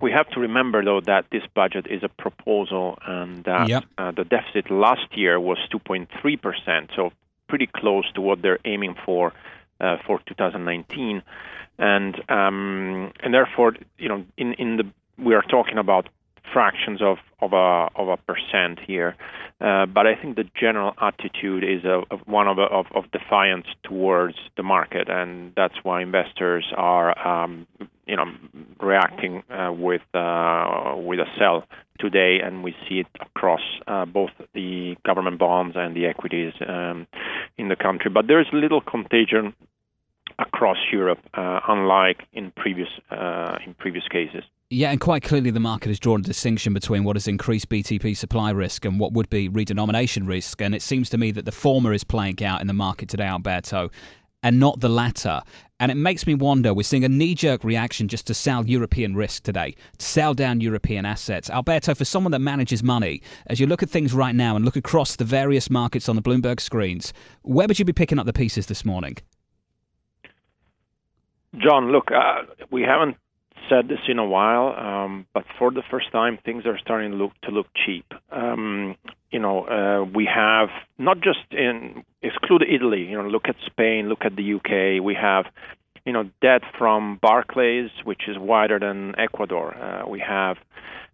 We 0.00 0.12
have 0.12 0.28
to 0.34 0.38
remember, 0.48 0.84
though, 0.84 1.00
that 1.12 1.24
this 1.34 1.42
budget 1.60 1.84
is 1.96 2.02
a 2.04 2.08
proposal 2.24 2.86
and 3.04 3.42
that 3.50 3.68
Yep. 3.68 3.84
uh, 3.98 4.12
the 4.18 4.24
deficit 4.36 4.70
last 4.70 5.08
year 5.22 5.34
was 5.50 5.58
2.3%, 5.72 6.88
so 6.96 7.02
pretty 7.48 7.68
close 7.80 8.06
to 8.14 8.20
what 8.20 8.36
they're 8.42 8.62
aiming 8.64 8.94
for 9.04 9.32
uh, 9.80 9.96
for 10.06 10.20
2019. 10.26 11.22
And 11.78 12.14
um, 12.38 13.12
and 13.22 13.30
therefore, 13.34 13.70
you 13.98 14.08
know, 14.08 14.20
in, 14.42 14.48
in 14.62 14.76
the 14.78 14.86
we 15.26 15.34
are 15.34 15.46
talking 15.56 15.78
about 15.78 16.04
fractions 16.52 17.00
of, 17.02 17.18
of 17.40 17.52
a 17.52 17.88
of 17.96 18.08
a 18.08 18.16
percent 18.16 18.78
here, 18.86 19.16
uh, 19.60 19.86
but 19.86 20.06
I 20.06 20.14
think 20.14 20.36
the 20.36 20.48
general 20.58 20.94
attitude 21.00 21.64
is 21.64 21.84
a, 21.84 22.02
of 22.10 22.20
one 22.26 22.48
of, 22.48 22.58
a, 22.58 22.62
of 22.62 22.86
of 22.94 23.10
defiance 23.10 23.66
towards 23.82 24.36
the 24.56 24.62
market, 24.62 25.08
and 25.08 25.52
that's 25.56 25.74
why 25.82 26.02
investors 26.02 26.66
are 26.76 27.16
um, 27.26 27.66
you 28.06 28.16
know 28.16 28.26
reacting 28.80 29.42
uh, 29.50 29.72
with 29.72 30.02
uh, 30.14 30.94
with 30.96 31.20
a 31.20 31.26
sell 31.38 31.64
today, 31.98 32.40
and 32.44 32.64
we 32.64 32.74
see 32.88 33.00
it 33.00 33.06
across 33.20 33.62
uh, 33.86 34.04
both 34.04 34.30
the 34.54 34.96
government 35.06 35.38
bonds 35.38 35.76
and 35.76 35.96
the 35.96 36.06
equities 36.06 36.52
um, 36.66 37.06
in 37.56 37.68
the 37.68 37.76
country. 37.76 38.10
But 38.10 38.26
there's 38.26 38.48
little 38.52 38.80
contagion 38.80 39.54
across 40.38 40.78
Europe, 40.92 41.20
uh, 41.34 41.60
unlike 41.68 42.22
in 42.32 42.50
previous 42.50 42.88
uh, 43.10 43.58
in 43.66 43.74
previous 43.74 44.06
cases. 44.08 44.44
Yeah, 44.70 44.90
and 44.90 45.00
quite 45.00 45.22
clearly 45.22 45.50
the 45.50 45.60
market 45.60 45.88
has 45.88 46.00
drawn 46.00 46.20
a 46.20 46.24
distinction 46.24 46.72
between 46.72 47.04
what 47.04 47.16
is 47.16 47.28
increased 47.28 47.68
BTP 47.68 48.16
supply 48.16 48.50
risk 48.50 48.84
and 48.84 48.98
what 48.98 49.12
would 49.12 49.28
be 49.28 49.48
redenomination 49.48 50.26
risk. 50.26 50.60
And 50.62 50.74
it 50.74 50.82
seems 50.82 51.10
to 51.10 51.18
me 51.18 51.30
that 51.32 51.44
the 51.44 51.52
former 51.52 51.92
is 51.92 52.02
playing 52.02 52.42
out 52.42 52.60
in 52.60 52.66
the 52.66 52.72
market 52.72 53.08
today, 53.08 53.26
Alberto, 53.26 53.90
and 54.42 54.58
not 54.58 54.80
the 54.80 54.88
latter. 54.88 55.42
And 55.80 55.92
it 55.92 55.96
makes 55.96 56.26
me 56.26 56.34
wonder 56.34 56.72
we're 56.72 56.82
seeing 56.82 57.04
a 57.04 57.08
knee 57.08 57.34
jerk 57.34 57.62
reaction 57.62 58.08
just 58.08 58.26
to 58.28 58.34
sell 58.34 58.66
European 58.66 59.14
risk 59.14 59.42
today, 59.42 59.74
to 59.98 60.06
sell 60.06 60.34
down 60.34 60.60
European 60.60 61.04
assets. 61.04 61.50
Alberto, 61.50 61.94
for 61.94 62.04
someone 62.04 62.30
that 62.32 62.40
manages 62.40 62.82
money, 62.82 63.22
as 63.48 63.60
you 63.60 63.66
look 63.66 63.82
at 63.82 63.90
things 63.90 64.12
right 64.14 64.34
now 64.34 64.56
and 64.56 64.64
look 64.64 64.76
across 64.76 65.16
the 65.16 65.24
various 65.24 65.68
markets 65.68 66.08
on 66.08 66.16
the 66.16 66.22
Bloomberg 66.22 66.60
screens, 66.60 67.12
where 67.42 67.66
would 67.66 67.78
you 67.78 67.84
be 67.84 67.92
picking 67.92 68.18
up 68.18 68.26
the 68.26 68.32
pieces 68.32 68.66
this 68.66 68.84
morning? 68.84 69.16
John, 71.58 71.92
look, 71.92 72.10
uh, 72.10 72.42
we 72.70 72.82
haven't 72.82 73.16
said 73.68 73.88
this 73.88 73.98
in 74.08 74.18
a 74.18 74.24
while, 74.24 74.74
um, 74.76 75.26
but 75.34 75.44
for 75.58 75.70
the 75.70 75.82
first 75.90 76.10
time, 76.12 76.38
things 76.44 76.66
are 76.66 76.78
starting 76.78 77.12
to 77.12 77.16
look 77.16 77.32
to 77.42 77.50
look 77.50 77.66
cheap. 77.74 78.06
Um, 78.30 78.96
you 79.30 79.38
know, 79.38 79.64
uh, 79.66 80.04
we 80.04 80.28
have 80.32 80.68
not 80.98 81.20
just 81.20 81.40
in 81.50 82.04
exclude 82.22 82.62
Italy. 82.62 83.02
You 83.02 83.20
know, 83.20 83.28
look 83.28 83.48
at 83.48 83.56
Spain, 83.66 84.08
look 84.08 84.24
at 84.24 84.36
the 84.36 84.54
UK. 84.54 85.04
We 85.04 85.14
have, 85.14 85.46
you 86.04 86.12
know, 86.12 86.30
debt 86.40 86.62
from 86.78 87.18
Barclays, 87.20 87.90
which 88.04 88.22
is 88.28 88.38
wider 88.38 88.78
than 88.78 89.18
Ecuador. 89.18 89.74
Uh, 89.74 90.08
we 90.08 90.20
have, 90.20 90.56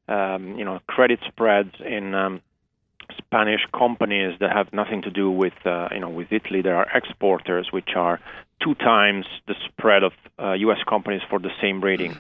um, 0.08 0.56
you 0.58 0.64
know, 0.64 0.80
credit 0.86 1.20
spreads 1.28 1.74
in 1.84 2.14
um, 2.14 2.42
Spanish 3.16 3.60
companies 3.76 4.38
that 4.40 4.52
have 4.52 4.72
nothing 4.72 5.02
to 5.02 5.10
do 5.10 5.30
with, 5.30 5.54
uh, 5.64 5.88
you 5.92 6.00
know, 6.00 6.08
with 6.08 6.32
Italy. 6.32 6.62
There 6.62 6.76
are 6.76 6.86
exporters 6.94 7.68
which 7.70 7.90
are 7.96 8.20
two 8.62 8.74
times 8.74 9.26
the 9.46 9.54
spread 9.66 10.02
of 10.02 10.12
uh, 10.38 10.52
U.S. 10.52 10.78
companies 10.88 11.22
for 11.28 11.38
the 11.38 11.50
same 11.60 11.82
rating. 11.82 12.16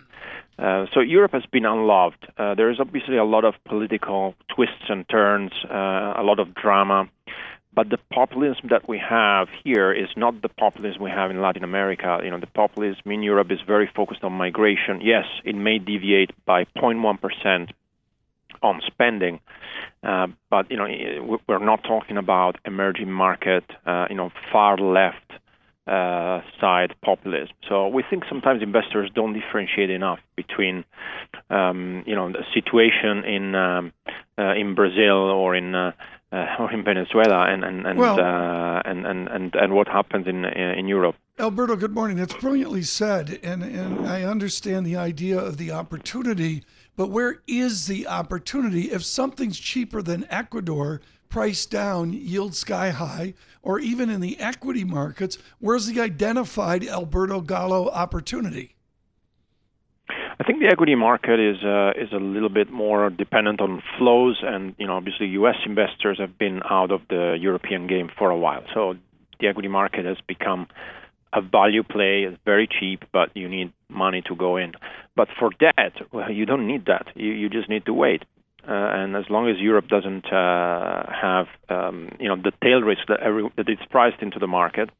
Uh, 0.58 0.86
so 0.92 1.00
Europe 1.00 1.32
has 1.32 1.44
been 1.46 1.64
unloved. 1.64 2.26
Uh, 2.36 2.54
there 2.54 2.70
is 2.70 2.78
obviously 2.80 3.16
a 3.16 3.24
lot 3.24 3.44
of 3.44 3.54
political 3.64 4.34
twists 4.54 4.84
and 4.88 5.08
turns, 5.08 5.52
uh, 5.64 6.14
a 6.16 6.22
lot 6.22 6.38
of 6.38 6.54
drama, 6.54 7.08
but 7.72 7.88
the 7.88 7.98
populism 8.12 8.68
that 8.68 8.88
we 8.88 8.98
have 8.98 9.48
here 9.64 9.92
is 9.92 10.08
not 10.16 10.42
the 10.42 10.48
populism 10.48 11.02
we 11.02 11.10
have 11.10 11.30
in 11.30 11.40
Latin 11.40 11.64
America. 11.64 12.18
You 12.22 12.30
know, 12.30 12.40
the 12.40 12.46
populism 12.46 13.10
in 13.10 13.22
Europe 13.22 13.50
is 13.50 13.60
very 13.66 13.88
focused 13.94 14.22
on 14.22 14.32
migration. 14.32 15.00
Yes, 15.00 15.24
it 15.44 15.54
may 15.54 15.78
deviate 15.78 16.32
by 16.44 16.64
0.1 16.76 17.20
percent 17.20 17.70
on 18.62 18.80
spending, 18.86 19.40
uh, 20.02 20.26
but 20.50 20.70
you 20.70 20.76
know, 20.76 21.38
we're 21.48 21.58
not 21.58 21.82
talking 21.84 22.16
about 22.16 22.56
emerging 22.64 23.10
market, 23.10 23.64
uh, 23.86 24.06
you 24.10 24.16
know, 24.16 24.30
far 24.52 24.76
left 24.76 25.32
uh, 25.86 26.40
side 26.60 26.94
populism. 27.02 27.54
So 27.68 27.88
we 27.88 28.04
think 28.08 28.24
sometimes 28.28 28.62
investors 28.62 29.10
don't 29.14 29.32
differentiate 29.32 29.90
enough 29.90 30.20
between, 30.36 30.84
um, 31.50 32.04
you 32.06 32.14
know, 32.14 32.30
the 32.30 32.44
situation 32.54 33.24
in 33.24 33.54
um, 33.54 33.92
uh, 34.38 34.54
in 34.54 34.74
Brazil 34.74 35.16
or 35.16 35.56
in 35.56 35.74
uh, 35.74 35.92
uh 36.32 36.46
or 36.60 36.72
in 36.72 36.84
Venezuela 36.84 37.52
and 37.52 37.64
and 37.64 37.86
and, 37.86 37.98
well, 37.98 38.20
uh, 38.20 38.82
and, 38.84 39.04
and, 39.06 39.28
and 39.28 39.54
and 39.54 39.72
what 39.72 39.88
happens 39.88 40.26
in 40.26 40.44
in 40.44 40.86
Europe. 40.86 41.16
Alberto, 41.38 41.74
good 41.74 41.94
morning. 41.94 42.18
That's 42.18 42.34
brilliantly 42.34 42.82
said, 42.82 43.40
and 43.42 43.62
and 43.62 44.06
I 44.06 44.22
understand 44.22 44.86
the 44.86 44.96
idea 44.96 45.38
of 45.38 45.56
the 45.56 45.72
opportunity. 45.72 46.62
But 46.96 47.10
where 47.10 47.42
is 47.46 47.86
the 47.86 48.06
opportunity 48.06 48.90
if 48.90 49.04
something's 49.04 49.58
cheaper 49.58 50.02
than 50.02 50.26
Ecuador? 50.30 51.00
price 51.30 51.64
down, 51.64 52.12
yield 52.12 52.54
sky 52.54 52.90
high, 52.90 53.32
or 53.62 53.78
even 53.78 54.10
in 54.10 54.20
the 54.20 54.38
equity 54.38 54.84
markets, 54.84 55.38
where's 55.60 55.86
the 55.86 56.00
identified 56.00 56.84
Alberto 56.84 57.40
Gallo 57.40 57.88
opportunity? 57.88 58.74
I 60.08 60.42
think 60.42 60.58
the 60.58 60.68
equity 60.68 60.94
market 60.94 61.38
is 61.38 61.62
uh, 61.62 61.92
is 61.96 62.12
a 62.12 62.16
little 62.16 62.48
bit 62.48 62.70
more 62.70 63.10
dependent 63.10 63.60
on 63.60 63.82
flows, 63.98 64.40
and 64.42 64.74
you 64.78 64.86
know, 64.86 64.94
obviously, 64.94 65.26
U.S. 65.28 65.56
investors 65.64 66.18
have 66.18 66.38
been 66.38 66.60
out 66.68 66.90
of 66.90 67.02
the 67.08 67.36
European 67.38 67.86
game 67.86 68.10
for 68.18 68.30
a 68.30 68.36
while. 68.36 68.64
So 68.74 68.94
the 69.38 69.46
equity 69.48 69.68
market 69.68 70.06
has 70.06 70.16
become 70.26 70.66
a 71.32 71.40
value 71.40 71.82
play. 71.82 72.24
It's 72.24 72.38
very 72.44 72.68
cheap, 72.68 73.04
but 73.12 73.30
you 73.34 73.48
need 73.48 73.72
money 73.88 74.22
to 74.26 74.34
go 74.34 74.56
in. 74.56 74.72
But 75.16 75.28
for 75.38 75.50
debt, 75.58 75.94
well, 76.12 76.30
you 76.30 76.46
don't 76.46 76.66
need 76.66 76.86
that. 76.86 77.06
You 77.14 77.32
you 77.32 77.48
just 77.48 77.68
need 77.68 77.86
to 77.86 77.94
wait. 77.94 78.24
Uh, 78.68 78.72
and 78.72 79.16
as 79.16 79.24
long 79.30 79.48
as 79.48 79.56
Europe 79.58 79.88
doesn't 79.88 80.26
uh, 80.26 81.06
have, 81.10 81.46
um, 81.70 82.10
you 82.20 82.28
know, 82.28 82.36
the 82.36 82.52
tail 82.62 82.82
risk 82.82 83.00
that, 83.08 83.18
every, 83.20 83.48
that 83.56 83.66
is 83.70 83.78
priced 83.90 84.20
into 84.20 84.38
the 84.38 84.46
market, 84.46 84.90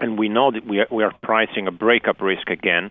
and 0.00 0.18
we 0.18 0.28
know 0.28 0.50
that 0.50 0.66
we 0.66 0.80
are, 0.80 0.88
we 0.90 1.04
are 1.04 1.14
pricing 1.22 1.68
a 1.68 1.70
breakup 1.70 2.20
risk 2.20 2.50
again, 2.50 2.90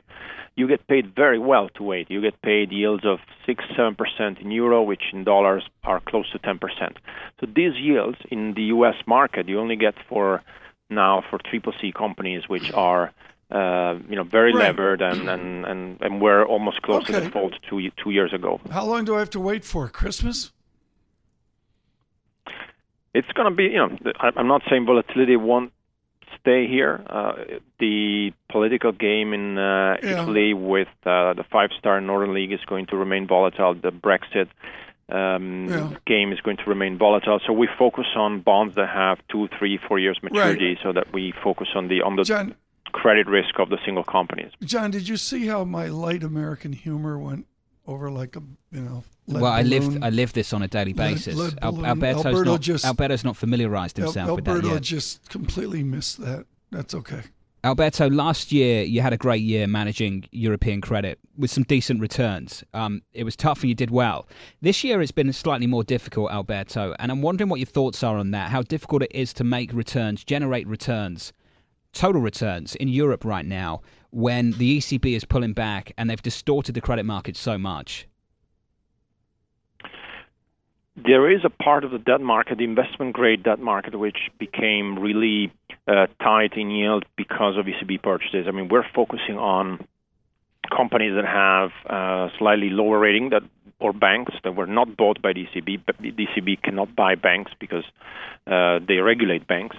you 0.56 0.68
get 0.68 0.88
paid 0.88 1.16
very 1.16 1.40
well 1.40 1.70
to 1.76 1.84
wait. 1.84 2.10
You 2.12 2.22
get 2.22 2.42
paid 2.42 2.72
yields 2.72 3.06
of 3.06 3.20
six, 3.46 3.64
seven 3.76 3.96
percent 3.96 4.40
in 4.40 4.52
euro, 4.52 4.84
which 4.84 5.04
in 5.14 5.24
dollars 5.24 5.64
are 5.84 6.02
close 6.02 6.30
to 6.32 6.40
ten 6.40 6.60
percent. 6.60 6.98
So 7.40 7.46
these 7.46 7.76
yields 7.76 8.18
in 8.30 8.54
the 8.56 8.64
U.S. 8.76 8.96
market, 9.08 9.48
you 9.48 9.60
only 9.60 9.78
get 9.78 9.96
for 10.10 10.44
now 10.90 11.24
for 11.30 11.40
triple 11.40 11.74
C 11.80 11.92
companies, 11.92 12.48
which 12.48 12.72
are 12.74 13.12
uh, 13.52 13.98
you 14.08 14.16
know, 14.16 14.24
very 14.24 14.54
right. 14.54 14.66
levered, 14.66 15.02
and, 15.02 15.28
and, 15.34 15.66
and, 15.66 16.02
and 16.02 16.22
we're 16.22 16.46
almost 16.46 16.82
close 16.82 17.04
okay. 17.04 17.14
to 17.14 17.22
default 17.22 17.54
two 17.68 17.90
two 18.02 18.12
years 18.12 18.34
ago. 18.34 18.60
How 18.72 18.86
long 18.86 19.06
do 19.06 19.16
I 19.16 19.20
have 19.20 19.32
to 19.32 19.40
wait 19.40 19.64
for 19.66 19.88
Christmas? 19.88 20.52
It's 23.14 23.28
going 23.34 23.50
to 23.50 23.56
be, 23.56 23.64
you 23.64 23.78
know, 23.78 23.98
I'm 24.20 24.48
not 24.48 24.62
saying 24.70 24.86
volatility 24.86 25.36
won't 25.36 25.74
stay 26.40 26.68
here. 26.68 27.04
Uh, 27.08 27.34
the 27.80 28.32
political 28.50 28.92
game 28.92 29.34
in 29.34 29.58
uh, 29.58 29.98
yeah. 30.04 30.22
Italy 30.22 30.54
with 30.54 30.88
uh, 31.06 31.34
the 31.34 31.44
five-star 31.52 32.02
Northern 32.02 32.36
League 32.36 32.54
is 32.54 32.60
going 32.68 32.86
to 32.88 32.96
remain 32.96 33.26
volatile. 33.26 33.74
The 33.74 33.92
Brexit 33.92 34.48
um, 35.12 35.68
yeah. 35.70 35.94
game 36.06 36.32
is 36.32 36.40
going 36.42 36.58
to 36.58 36.64
remain 36.66 36.98
volatile. 36.98 37.40
So 37.46 37.54
we 37.54 37.68
focus 37.78 38.06
on 38.16 38.42
bonds 38.42 38.76
that 38.76 38.90
have 38.90 39.20
two, 39.30 39.48
three, 39.58 39.80
four 39.88 40.00
years 40.00 40.20
maturity, 40.22 40.70
right. 40.70 40.78
so 40.84 40.94
that 40.94 41.12
we 41.14 41.34
focus 41.44 41.70
on 41.76 41.88
the 41.88 42.02
on 42.02 42.16
the 42.16 42.24
John, 42.24 42.56
credit 42.92 43.28
risk 43.28 43.60
of 43.60 43.70
the 43.70 43.78
single 43.86 44.04
companies. 44.04 44.52
John, 44.64 44.92
did 44.92 45.08
you 45.08 45.18
see 45.18 45.48
how 45.48 45.64
my 45.64 45.88
light 45.88 46.24
American 46.24 46.74
humor 46.74 47.18
went 47.18 47.46
over 47.88 48.12
like 48.12 48.36
a 48.36 48.42
you 48.72 48.82
know? 48.82 49.04
well, 49.28 49.46
I 49.46 49.62
live 49.62 50.04
I 50.04 50.10
live 50.10 50.34
this 50.34 50.54
on 50.54 50.62
a 50.64 50.68
daily 50.68 50.94
basis. 50.94 51.36
Lead, 51.36 51.54
lead 51.54 51.60
Al- 51.62 51.86
Alberto's 51.86 52.26
Alberto 52.26 52.52
not 52.52 52.62
just, 52.62 52.86
Alberto's 52.86 53.24
not 53.24 53.38
familiarized 53.38 53.98
himself 53.98 54.30
Al- 54.30 54.36
with 54.36 54.46
that 54.46 54.52
Alberto 54.52 54.74
yet. 54.74 54.82
just 54.82 55.30
completely 55.30 55.84
missed 55.84 56.20
that. 56.20 56.46
That's 56.72 56.94
okay. 56.94 57.22
Alberto, 57.64 58.10
last 58.10 58.54
year 58.54 58.84
you 58.84 59.02
had 59.02 59.12
a 59.12 59.18
great 59.18 59.42
year 59.42 59.68
managing 59.68 60.24
European 60.32 60.80
credit 60.80 61.20
with 61.38 61.52
some 61.52 61.64
decent 61.64 62.00
returns. 62.00 62.64
Um, 62.74 63.02
it 63.14 63.26
was 63.26 63.36
tough 63.36 63.62
and 63.62 63.70
you 63.70 63.76
did 63.76 63.92
well. 63.92 64.28
This 64.62 64.84
year 64.84 65.02
it's 65.02 65.12
been 65.12 65.32
slightly 65.34 65.68
more 65.68 65.84
difficult, 65.84 66.32
Alberto, 66.32 66.96
and 67.00 67.12
I'm 67.12 67.22
wondering 67.22 67.50
what 67.50 67.60
your 67.60 67.68
thoughts 67.68 68.02
are 68.02 68.18
on 68.18 68.32
that. 68.32 68.50
How 68.50 68.62
difficult 68.62 69.04
it 69.04 69.12
is 69.14 69.34
to 69.34 69.44
make 69.44 69.74
returns, 69.74 70.24
generate 70.24 70.68
returns 70.68 71.34
total 71.94 72.22
returns 72.22 72.76
in 72.76 72.88
Europe 72.88 73.26
right 73.26 73.46
now 73.46 73.82
when 74.12 74.52
the 74.54 74.78
ECB 74.78 75.16
is 75.16 75.26
pulling 75.26 75.54
back 75.54 75.92
and 75.98 76.10
they've 76.10 76.22
distorted 76.22 76.74
the 76.74 76.82
credit 76.82 77.04
market 77.04 77.36
so 77.36 77.58
much? 77.58 78.08
There 80.96 81.32
is 81.32 81.42
a 81.46 81.50
part 81.50 81.84
of 81.84 81.92
the 81.92 81.98
debt 81.98 82.22
market, 82.22 82.58
the 82.58 82.66
investment 82.66 83.14
grade 83.14 83.44
debt 83.44 83.60
market, 83.60 83.98
which 83.98 84.18
became 84.38 85.00
really 85.00 85.52
tight 86.22 86.54
in 86.56 86.70
yield 86.70 87.06
because 87.16 87.58
of 87.58 87.66
ECB 87.66 88.02
purchases. 88.02 88.46
I 88.48 88.52
mean, 88.52 88.68
we're 88.70 88.86
focusing 88.94 89.38
on 89.38 89.86
companies 90.76 91.14
that 91.16 91.26
have 91.26 91.72
uh, 91.90 92.30
slightly 92.38 92.70
lower 92.70 93.00
rating 93.00 93.30
that 93.30 93.44
or 93.80 93.94
banks 93.94 94.34
that 94.44 94.56
were 94.56 94.68
not 94.68 94.98
bought 94.98 95.22
by 95.22 95.34
ECB, 95.34 95.82
but 95.86 96.02
ECB 96.02 96.62
cannot 96.62 96.96
buy 96.96 97.16
banks 97.16 97.52
because 97.60 97.86
uh, 98.46 98.80
they 98.86 98.96
regulate 98.96 99.48
banks. 99.48 99.78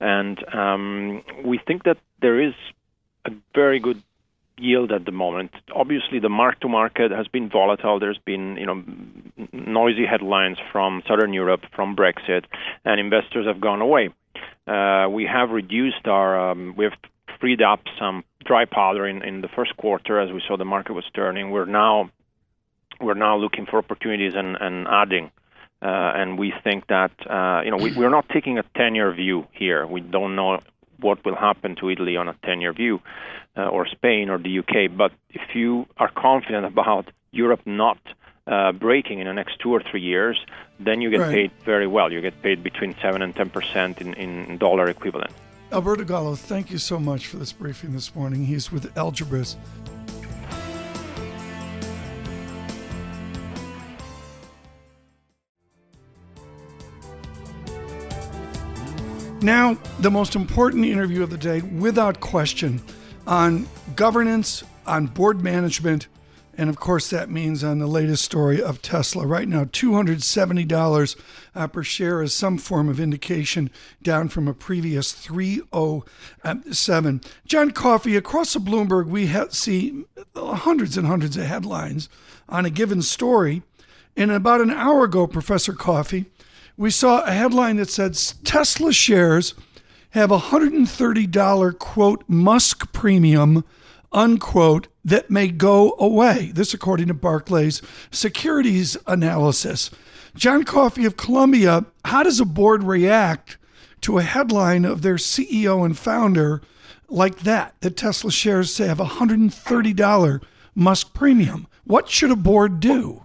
And 0.00 0.42
um, 0.54 1.22
we 1.44 1.58
think 1.58 1.84
that 1.84 1.98
there 2.20 2.40
is 2.40 2.54
a 3.26 3.30
very 3.54 3.78
good 3.78 4.02
yield 4.58 4.92
at 4.92 5.04
the 5.04 5.12
moment. 5.12 5.50
Obviously, 5.74 6.18
the 6.18 6.28
mark 6.28 6.60
to 6.60 6.68
market 6.68 7.10
has 7.10 7.28
been 7.28 7.48
volatile. 7.48 7.98
There's 7.98 8.20
been, 8.24 8.56
you 8.56 8.66
know, 8.66 8.82
noisy 9.52 10.06
headlines 10.06 10.58
from 10.70 11.02
Southern 11.08 11.32
Europe, 11.32 11.62
from 11.74 11.96
Brexit, 11.96 12.44
and 12.84 13.00
investors 13.00 13.46
have 13.46 13.60
gone 13.60 13.80
away. 13.80 14.10
Uh, 14.66 15.08
we 15.10 15.24
have 15.26 15.50
reduced 15.50 16.06
our, 16.06 16.50
um, 16.50 16.74
we 16.76 16.84
have 16.84 16.94
freed 17.40 17.62
up 17.62 17.80
some 17.98 18.24
dry 18.44 18.64
powder 18.64 19.06
in, 19.06 19.22
in 19.22 19.40
the 19.40 19.48
first 19.48 19.76
quarter 19.76 20.20
as 20.20 20.32
we 20.32 20.42
saw 20.46 20.56
the 20.56 20.64
market 20.64 20.92
was 20.92 21.04
turning. 21.14 21.50
We're 21.50 21.66
now 21.66 22.10
we're 23.00 23.14
now 23.14 23.36
looking 23.36 23.66
for 23.66 23.78
opportunities 23.78 24.34
and, 24.36 24.56
and 24.60 24.86
adding 24.86 25.32
uh, 25.82 26.12
and 26.14 26.38
we 26.38 26.52
think 26.62 26.86
that 26.86 27.10
uh, 27.28 27.62
you 27.64 27.70
know 27.72 27.76
we, 27.76 27.92
we're 27.94 28.10
not 28.10 28.28
taking 28.28 28.58
a 28.58 28.62
10-year 28.76 29.12
view 29.14 29.46
here. 29.52 29.84
We 29.84 30.00
don't 30.00 30.36
know 30.36 30.60
what 31.02 31.24
will 31.24 31.36
happen 31.36 31.76
to 31.76 31.90
Italy 31.90 32.16
on 32.16 32.28
a 32.28 32.34
10-year 32.44 32.72
view, 32.72 33.00
uh, 33.56 33.66
or 33.66 33.86
Spain 33.86 34.30
or 34.30 34.38
the 34.38 34.58
UK. 34.60 34.96
But 34.96 35.12
if 35.30 35.54
you 35.54 35.86
are 35.96 36.10
confident 36.10 36.64
about 36.66 37.10
Europe 37.32 37.60
not 37.66 37.98
uh, 38.46 38.72
breaking 38.72 39.20
in 39.20 39.26
the 39.26 39.32
next 39.32 39.58
two 39.60 39.70
or 39.70 39.82
three 39.88 40.00
years, 40.00 40.38
then 40.80 41.00
you 41.00 41.10
get 41.10 41.20
right. 41.20 41.32
paid 41.32 41.50
very 41.64 41.86
well. 41.86 42.12
You 42.12 42.20
get 42.20 42.42
paid 42.42 42.62
between 42.62 42.94
seven 43.00 43.22
and 43.22 43.34
ten 43.34 43.50
percent 43.50 44.00
in, 44.00 44.14
in 44.14 44.58
dollar 44.58 44.88
equivalent. 44.88 45.32
Alberto 45.70 46.04
Gallo, 46.04 46.34
thank 46.34 46.70
you 46.70 46.78
so 46.78 46.98
much 46.98 47.28
for 47.28 47.38
this 47.38 47.52
briefing 47.52 47.92
this 47.92 48.14
morning. 48.14 48.44
He's 48.44 48.70
with 48.70 48.94
Algebris. 48.94 49.56
Now, 59.42 59.76
the 59.98 60.10
most 60.10 60.36
important 60.36 60.84
interview 60.84 61.24
of 61.24 61.30
the 61.30 61.36
day, 61.36 61.62
without 61.62 62.20
question, 62.20 62.80
on 63.26 63.66
governance, 63.96 64.62
on 64.86 65.06
board 65.06 65.42
management, 65.42 66.06
and 66.56 66.70
of 66.70 66.76
course, 66.76 67.10
that 67.10 67.28
means 67.28 67.64
on 67.64 67.80
the 67.80 67.88
latest 67.88 68.24
story 68.24 68.62
of 68.62 68.82
Tesla. 68.82 69.26
Right 69.26 69.48
now, 69.48 69.64
$270 69.64 71.16
uh, 71.56 71.66
per 71.66 71.82
share 71.82 72.22
is 72.22 72.32
some 72.32 72.56
form 72.56 72.88
of 72.88 73.00
indication, 73.00 73.68
down 74.00 74.28
from 74.28 74.46
a 74.46 74.54
previous 74.54 75.10
307. 75.12 77.20
John 77.44 77.72
Coffee, 77.72 78.16
across 78.16 78.52
the 78.52 78.60
Bloomberg, 78.60 79.06
we 79.06 79.28
see 79.50 80.04
hundreds 80.36 80.96
and 80.96 81.08
hundreds 81.08 81.36
of 81.36 81.46
headlines 81.46 82.08
on 82.48 82.64
a 82.64 82.70
given 82.70 83.02
story. 83.02 83.64
And 84.16 84.30
about 84.30 84.60
an 84.60 84.70
hour 84.70 85.02
ago, 85.04 85.26
Professor 85.26 85.72
Coffee, 85.72 86.26
we 86.76 86.90
saw 86.90 87.22
a 87.24 87.30
headline 87.30 87.76
that 87.76 87.90
said 87.90 88.18
Tesla 88.44 88.92
shares 88.92 89.54
have 90.10 90.30
a 90.30 90.38
$130 90.38 91.78
quote 91.78 92.24
Musk 92.28 92.92
premium 92.92 93.64
unquote 94.12 94.88
that 95.04 95.30
may 95.30 95.48
go 95.48 95.94
away. 95.98 96.52
This 96.54 96.74
according 96.74 97.08
to 97.08 97.14
Barclays 97.14 97.82
securities 98.10 98.96
analysis. 99.06 99.90
John 100.34 100.64
Coffee 100.64 101.04
of 101.04 101.16
Columbia, 101.16 101.84
how 102.04 102.22
does 102.22 102.40
a 102.40 102.44
board 102.44 102.84
react 102.84 103.58
to 104.02 104.18
a 104.18 104.22
headline 104.22 104.84
of 104.84 105.02
their 105.02 105.16
CEO 105.16 105.84
and 105.84 105.96
founder 105.96 106.62
like 107.08 107.40
that, 107.40 107.74
that 107.80 107.96
Tesla 107.96 108.30
shares 108.30 108.74
say 108.74 108.86
have 108.86 109.00
a 109.00 109.04
$130 109.04 110.42
Musk 110.74 111.14
premium? 111.14 111.66
What 111.84 112.08
should 112.08 112.30
a 112.30 112.36
board 112.36 112.80
do? 112.80 113.24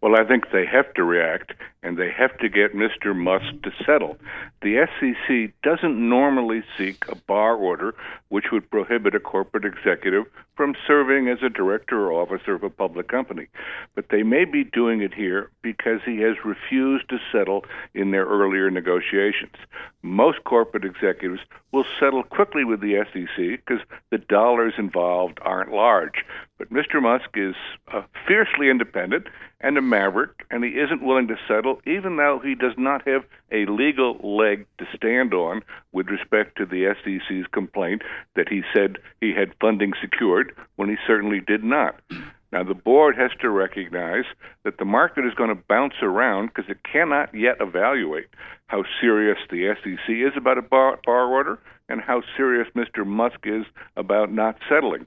Well, 0.00 0.16
I 0.16 0.24
think 0.24 0.50
they 0.52 0.66
have 0.66 0.92
to 0.94 1.04
react 1.04 1.54
and 1.82 1.96
they 1.96 2.10
have 2.10 2.36
to 2.38 2.48
get 2.48 2.74
Mr. 2.74 3.14
Musk 3.14 3.62
to 3.62 3.72
settle. 3.84 4.16
The 4.62 4.86
SEC 4.98 5.52
doesn't 5.62 6.08
normally 6.08 6.62
seek 6.78 7.04
a 7.08 7.16
bar 7.16 7.56
order 7.56 7.94
which 8.28 8.46
would 8.52 8.70
prohibit 8.70 9.14
a 9.14 9.20
corporate 9.20 9.64
executive 9.64 10.24
from 10.54 10.74
serving 10.86 11.28
as 11.28 11.38
a 11.42 11.48
director 11.48 12.06
or 12.06 12.12
officer 12.12 12.54
of 12.54 12.62
a 12.62 12.70
public 12.70 13.08
company. 13.08 13.48
But 13.94 14.06
they 14.10 14.22
may 14.22 14.44
be 14.44 14.64
doing 14.64 15.00
it 15.00 15.12
here 15.12 15.50
because 15.62 16.00
he 16.04 16.18
has 16.20 16.36
refused 16.44 17.08
to 17.08 17.18
settle 17.32 17.64
in 17.94 18.10
their 18.10 18.26
earlier 18.26 18.70
negotiations. 18.70 19.56
Most 20.02 20.44
corporate 20.44 20.84
executives 20.84 21.40
will 21.72 21.84
settle 21.98 22.22
quickly 22.22 22.64
with 22.64 22.80
the 22.80 23.04
SEC 23.12 23.64
because 23.64 23.84
the 24.10 24.18
dollars 24.18 24.74
involved 24.78 25.38
aren't 25.42 25.72
large. 25.72 26.24
But 26.58 26.70
Mr. 26.70 27.02
Musk 27.02 27.30
is 27.34 27.54
uh, 27.92 28.02
fiercely 28.26 28.70
independent 28.70 29.26
and 29.62 29.78
a 29.78 29.82
maverick, 29.82 30.44
and 30.50 30.64
he 30.64 30.70
isn't 30.70 31.02
willing 31.02 31.28
to 31.28 31.36
settle, 31.48 31.71
even 31.86 32.16
though 32.16 32.40
he 32.42 32.54
does 32.54 32.74
not 32.76 33.06
have 33.06 33.24
a 33.50 33.66
legal 33.66 34.18
leg 34.22 34.66
to 34.78 34.86
stand 34.94 35.34
on 35.34 35.62
with 35.92 36.08
respect 36.08 36.56
to 36.56 36.66
the 36.66 36.94
SEC's 37.04 37.46
complaint 37.52 38.02
that 38.36 38.48
he 38.48 38.62
said 38.74 38.98
he 39.20 39.32
had 39.32 39.54
funding 39.60 39.92
secured 40.00 40.54
when 40.76 40.88
he 40.88 40.96
certainly 41.06 41.40
did 41.40 41.62
not. 41.62 42.00
Now, 42.52 42.62
the 42.62 42.74
board 42.74 43.16
has 43.16 43.30
to 43.40 43.48
recognize 43.48 44.24
that 44.64 44.76
the 44.76 44.84
market 44.84 45.24
is 45.24 45.32
going 45.34 45.48
to 45.48 45.62
bounce 45.68 45.94
around 46.02 46.48
because 46.48 46.70
it 46.70 46.80
cannot 46.84 47.34
yet 47.34 47.56
evaluate 47.60 48.28
how 48.66 48.84
serious 49.00 49.38
the 49.50 49.74
SEC 49.82 50.08
is 50.08 50.32
about 50.36 50.58
a 50.58 50.62
bar, 50.62 51.00
bar 51.04 51.26
order 51.26 51.58
and 51.88 52.00
how 52.00 52.22
serious 52.36 52.68
Mr. 52.76 53.06
Musk 53.06 53.40
is 53.44 53.64
about 53.96 54.32
not 54.32 54.56
settling. 54.68 55.06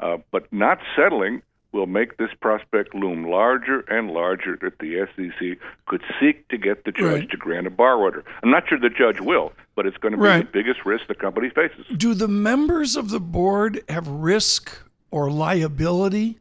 Uh, 0.00 0.18
but 0.30 0.50
not 0.52 0.78
settling 0.94 1.42
will 1.76 1.86
make 1.86 2.16
this 2.16 2.30
prospect 2.40 2.94
loom 2.94 3.28
larger 3.28 3.80
and 3.88 4.10
larger 4.10 4.58
that 4.62 4.78
the 4.78 5.06
SEC 5.14 5.58
could 5.86 6.02
seek 6.18 6.48
to 6.48 6.58
get 6.58 6.84
the 6.84 6.92
judge 6.92 7.20
right. 7.20 7.30
to 7.30 7.36
grant 7.36 7.66
a 7.66 7.70
bar 7.70 7.96
order. 7.96 8.24
I'm 8.42 8.50
not 8.50 8.68
sure 8.68 8.78
the 8.78 8.90
judge 8.90 9.20
will, 9.20 9.52
but 9.74 9.86
it's 9.86 9.96
going 9.98 10.12
to 10.12 10.18
be 10.18 10.24
right. 10.24 10.52
the 10.52 10.62
biggest 10.62 10.84
risk 10.84 11.06
the 11.06 11.14
company 11.14 11.50
faces. 11.50 11.86
Do 11.96 12.14
the 12.14 12.28
members 12.28 12.96
of 12.96 13.10
the 13.10 13.20
board 13.20 13.84
have 13.88 14.08
risk 14.08 14.78
or 15.10 15.30
liability 15.30 16.38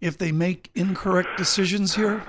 if 0.00 0.16
they 0.18 0.32
make 0.32 0.70
incorrect 0.74 1.36
decisions 1.36 1.94
here? 1.94 2.22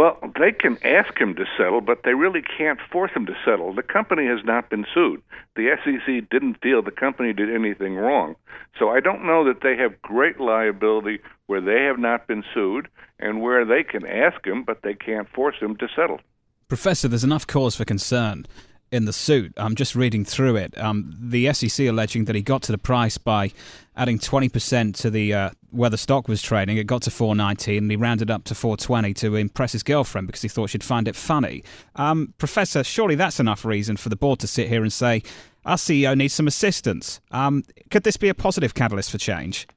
Well, 0.00 0.18
they 0.40 0.52
can 0.52 0.78
ask 0.82 1.20
him 1.20 1.34
to 1.34 1.44
settle, 1.58 1.82
but 1.82 2.04
they 2.04 2.14
really 2.14 2.40
can't 2.40 2.78
force 2.90 3.10
him 3.14 3.26
to 3.26 3.36
settle. 3.44 3.74
The 3.74 3.82
company 3.82 4.24
has 4.28 4.42
not 4.42 4.70
been 4.70 4.86
sued. 4.94 5.20
The 5.56 5.76
SEC 5.84 6.26
didn't 6.30 6.62
feel 6.62 6.80
the 6.80 6.90
company 6.90 7.34
did 7.34 7.54
anything 7.54 7.96
wrong. 7.96 8.34
So 8.78 8.88
I 8.88 9.00
don't 9.00 9.26
know 9.26 9.44
that 9.44 9.60
they 9.62 9.76
have 9.76 10.00
great 10.00 10.40
liability 10.40 11.18
where 11.48 11.60
they 11.60 11.84
have 11.84 11.98
not 11.98 12.26
been 12.26 12.42
sued 12.54 12.88
and 13.18 13.42
where 13.42 13.66
they 13.66 13.82
can 13.82 14.06
ask 14.06 14.42
him, 14.46 14.64
but 14.64 14.80
they 14.80 14.94
can't 14.94 15.28
force 15.28 15.56
him 15.60 15.76
to 15.76 15.88
settle. 15.94 16.20
Professor, 16.68 17.06
there's 17.06 17.22
enough 17.22 17.46
cause 17.46 17.76
for 17.76 17.84
concern 17.84 18.46
in 18.92 19.04
the 19.04 19.12
suit. 19.12 19.52
I'm 19.56 19.74
just 19.74 19.94
reading 19.94 20.24
through 20.24 20.56
it. 20.56 20.76
Um, 20.78 21.14
the 21.18 21.52
SEC 21.52 21.86
alleging 21.86 22.24
that 22.24 22.34
he 22.34 22.42
got 22.42 22.62
to 22.62 22.72
the 22.72 22.78
price 22.78 23.18
by 23.18 23.52
adding 23.96 24.18
20% 24.18 24.96
to 24.96 25.10
the 25.10 25.34
uh, 25.34 25.50
where 25.70 25.90
the 25.90 25.98
stock 25.98 26.26
was 26.26 26.42
trading. 26.42 26.76
It 26.76 26.86
got 26.86 27.02
to 27.02 27.10
419 27.10 27.78
and 27.78 27.90
he 27.90 27.96
rounded 27.96 28.30
up 28.30 28.44
to 28.44 28.54
420 28.54 29.14
to 29.14 29.36
impress 29.36 29.72
his 29.72 29.82
girlfriend 29.82 30.26
because 30.26 30.42
he 30.42 30.48
thought 30.48 30.70
she'd 30.70 30.84
find 30.84 31.06
it 31.06 31.14
funny. 31.14 31.62
Um, 31.96 32.34
Professor, 32.38 32.82
surely 32.82 33.14
that's 33.14 33.38
enough 33.38 33.64
reason 33.64 33.96
for 33.96 34.08
the 34.08 34.16
board 34.16 34.40
to 34.40 34.46
sit 34.46 34.68
here 34.68 34.82
and 34.82 34.92
say, 34.92 35.22
our 35.64 35.76
CEO 35.76 36.16
needs 36.16 36.34
some 36.34 36.46
assistance. 36.46 37.20
Um, 37.30 37.64
could 37.90 38.02
this 38.02 38.16
be 38.16 38.28
a 38.28 38.34
positive 38.34 38.74
catalyst 38.74 39.10
for 39.10 39.18
change? 39.18 39.68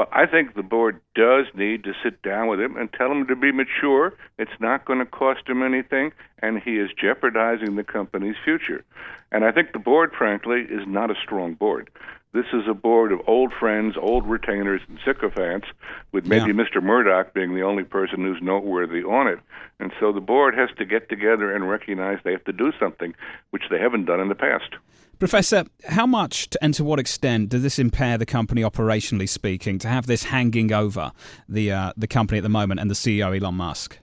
Well, 0.00 0.08
I 0.12 0.24
think 0.24 0.54
the 0.54 0.62
board 0.62 0.98
does 1.14 1.44
need 1.54 1.84
to 1.84 1.92
sit 2.02 2.22
down 2.22 2.48
with 2.48 2.58
him 2.58 2.74
and 2.74 2.90
tell 2.90 3.12
him 3.12 3.26
to 3.26 3.36
be 3.36 3.52
mature. 3.52 4.14
It's 4.38 4.58
not 4.58 4.86
going 4.86 5.00
to 5.00 5.04
cost 5.04 5.46
him 5.46 5.62
anything, 5.62 6.12
and 6.38 6.58
he 6.58 6.78
is 6.78 6.88
jeopardizing 6.98 7.76
the 7.76 7.84
company's 7.84 8.36
future. 8.42 8.82
And 9.30 9.44
I 9.44 9.52
think 9.52 9.74
the 9.74 9.78
board, 9.78 10.12
frankly, 10.16 10.62
is 10.62 10.86
not 10.86 11.10
a 11.10 11.14
strong 11.22 11.52
board. 11.52 11.90
This 12.32 12.46
is 12.54 12.62
a 12.66 12.72
board 12.72 13.12
of 13.12 13.20
old 13.26 13.52
friends, 13.52 13.96
old 14.00 14.26
retainers, 14.26 14.80
and 14.88 14.98
sycophants, 15.04 15.66
with 16.12 16.26
maybe 16.26 16.46
yeah. 16.46 16.64
Mr. 16.64 16.82
Murdoch 16.82 17.34
being 17.34 17.54
the 17.54 17.64
only 17.64 17.84
person 17.84 18.24
who's 18.24 18.40
noteworthy 18.40 19.02
on 19.02 19.28
it. 19.28 19.40
And 19.80 19.92
so 20.00 20.12
the 20.12 20.20
board 20.22 20.54
has 20.54 20.70
to 20.78 20.86
get 20.86 21.10
together 21.10 21.54
and 21.54 21.68
recognize 21.68 22.20
they 22.24 22.32
have 22.32 22.44
to 22.44 22.54
do 22.54 22.72
something, 22.80 23.14
which 23.50 23.64
they 23.70 23.78
haven't 23.78 24.06
done 24.06 24.20
in 24.20 24.30
the 24.30 24.34
past. 24.34 24.76
Professor, 25.20 25.66
how 25.86 26.06
much 26.06 26.48
and 26.62 26.72
to 26.72 26.82
what 26.82 26.98
extent 26.98 27.50
does 27.50 27.62
this 27.62 27.78
impair 27.78 28.16
the 28.16 28.24
company 28.24 28.62
operationally 28.62 29.28
speaking 29.28 29.78
to 29.78 29.86
have 29.86 30.06
this 30.06 30.24
hanging 30.24 30.72
over 30.72 31.12
the 31.46 31.70
uh, 31.70 31.92
the 31.94 32.06
company 32.06 32.38
at 32.38 32.42
the 32.42 32.48
moment 32.48 32.80
and 32.80 32.90
the 32.90 32.94
CEO 32.94 33.38
Elon 33.38 33.54
Musk? 33.54 33.98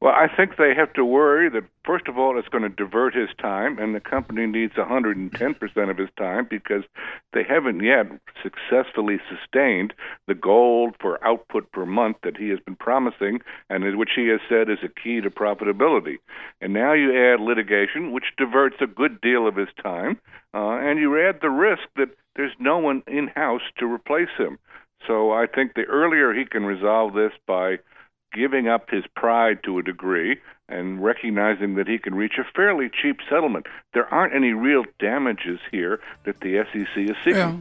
Well, 0.00 0.14
I 0.14 0.28
think 0.28 0.56
they 0.56 0.74
have 0.76 0.92
to 0.92 1.04
worry 1.04 1.50
that, 1.50 1.64
first 1.84 2.06
of 2.06 2.16
all, 2.16 2.38
it's 2.38 2.46
going 2.46 2.62
to 2.62 2.68
divert 2.68 3.16
his 3.16 3.30
time, 3.40 3.80
and 3.80 3.96
the 3.96 4.00
company 4.00 4.46
needs 4.46 4.74
110% 4.74 5.90
of 5.90 5.98
his 5.98 6.08
time 6.16 6.46
because 6.48 6.84
they 7.32 7.42
haven't 7.42 7.82
yet 7.82 8.06
successfully 8.40 9.18
sustained 9.28 9.92
the 10.28 10.36
goal 10.36 10.92
for 11.00 11.22
output 11.26 11.72
per 11.72 11.84
month 11.84 12.18
that 12.22 12.36
he 12.36 12.48
has 12.50 12.60
been 12.60 12.76
promising 12.76 13.40
and 13.68 13.98
which 13.98 14.10
he 14.14 14.28
has 14.28 14.38
said 14.48 14.70
is 14.70 14.78
a 14.84 15.00
key 15.02 15.20
to 15.20 15.30
profitability. 15.30 16.18
And 16.60 16.72
now 16.72 16.92
you 16.92 17.10
add 17.10 17.40
litigation, 17.40 18.12
which 18.12 18.36
diverts 18.36 18.76
a 18.80 18.86
good 18.86 19.20
deal 19.20 19.48
of 19.48 19.56
his 19.56 19.68
time, 19.82 20.20
uh, 20.54 20.78
and 20.78 21.00
you 21.00 21.20
add 21.20 21.40
the 21.42 21.50
risk 21.50 21.82
that 21.96 22.10
there's 22.36 22.54
no 22.60 22.78
one 22.78 23.02
in 23.08 23.26
house 23.34 23.62
to 23.78 23.92
replace 23.92 24.36
him. 24.38 24.60
So 25.08 25.32
I 25.32 25.46
think 25.46 25.74
the 25.74 25.84
earlier 25.84 26.32
he 26.32 26.44
can 26.44 26.64
resolve 26.64 27.14
this 27.14 27.32
by 27.48 27.78
giving 28.32 28.68
up 28.68 28.90
his 28.90 29.04
pride 29.14 29.62
to 29.64 29.78
a 29.78 29.82
degree 29.82 30.38
and 30.68 31.02
recognizing 31.02 31.74
that 31.76 31.88
he 31.88 31.98
can 31.98 32.14
reach 32.14 32.34
a 32.38 32.44
fairly 32.54 32.90
cheap 32.90 33.18
settlement. 33.28 33.66
There 33.94 34.06
aren't 34.12 34.34
any 34.34 34.52
real 34.52 34.84
damages 34.98 35.60
here 35.70 36.00
that 36.24 36.40
the 36.40 36.64
SEC 36.72 36.96
is 36.96 37.16
seeking. 37.24 37.36
Yeah. 37.36 37.56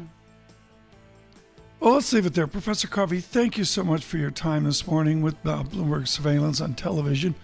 Well, 1.80 1.94
let's 1.94 2.12
leave 2.12 2.26
it 2.26 2.34
there. 2.34 2.48
Professor 2.48 2.88
Coffee, 2.88 3.20
thank 3.20 3.58
you 3.58 3.64
so 3.64 3.84
much 3.84 4.04
for 4.04 4.18
your 4.18 4.32
time 4.32 4.64
this 4.64 4.88
morning 4.88 5.22
with 5.22 5.36
uh, 5.46 5.64
Bloomberg 5.64 6.08
Surveillance 6.08 6.60
on 6.60 6.74
television 6.74 7.36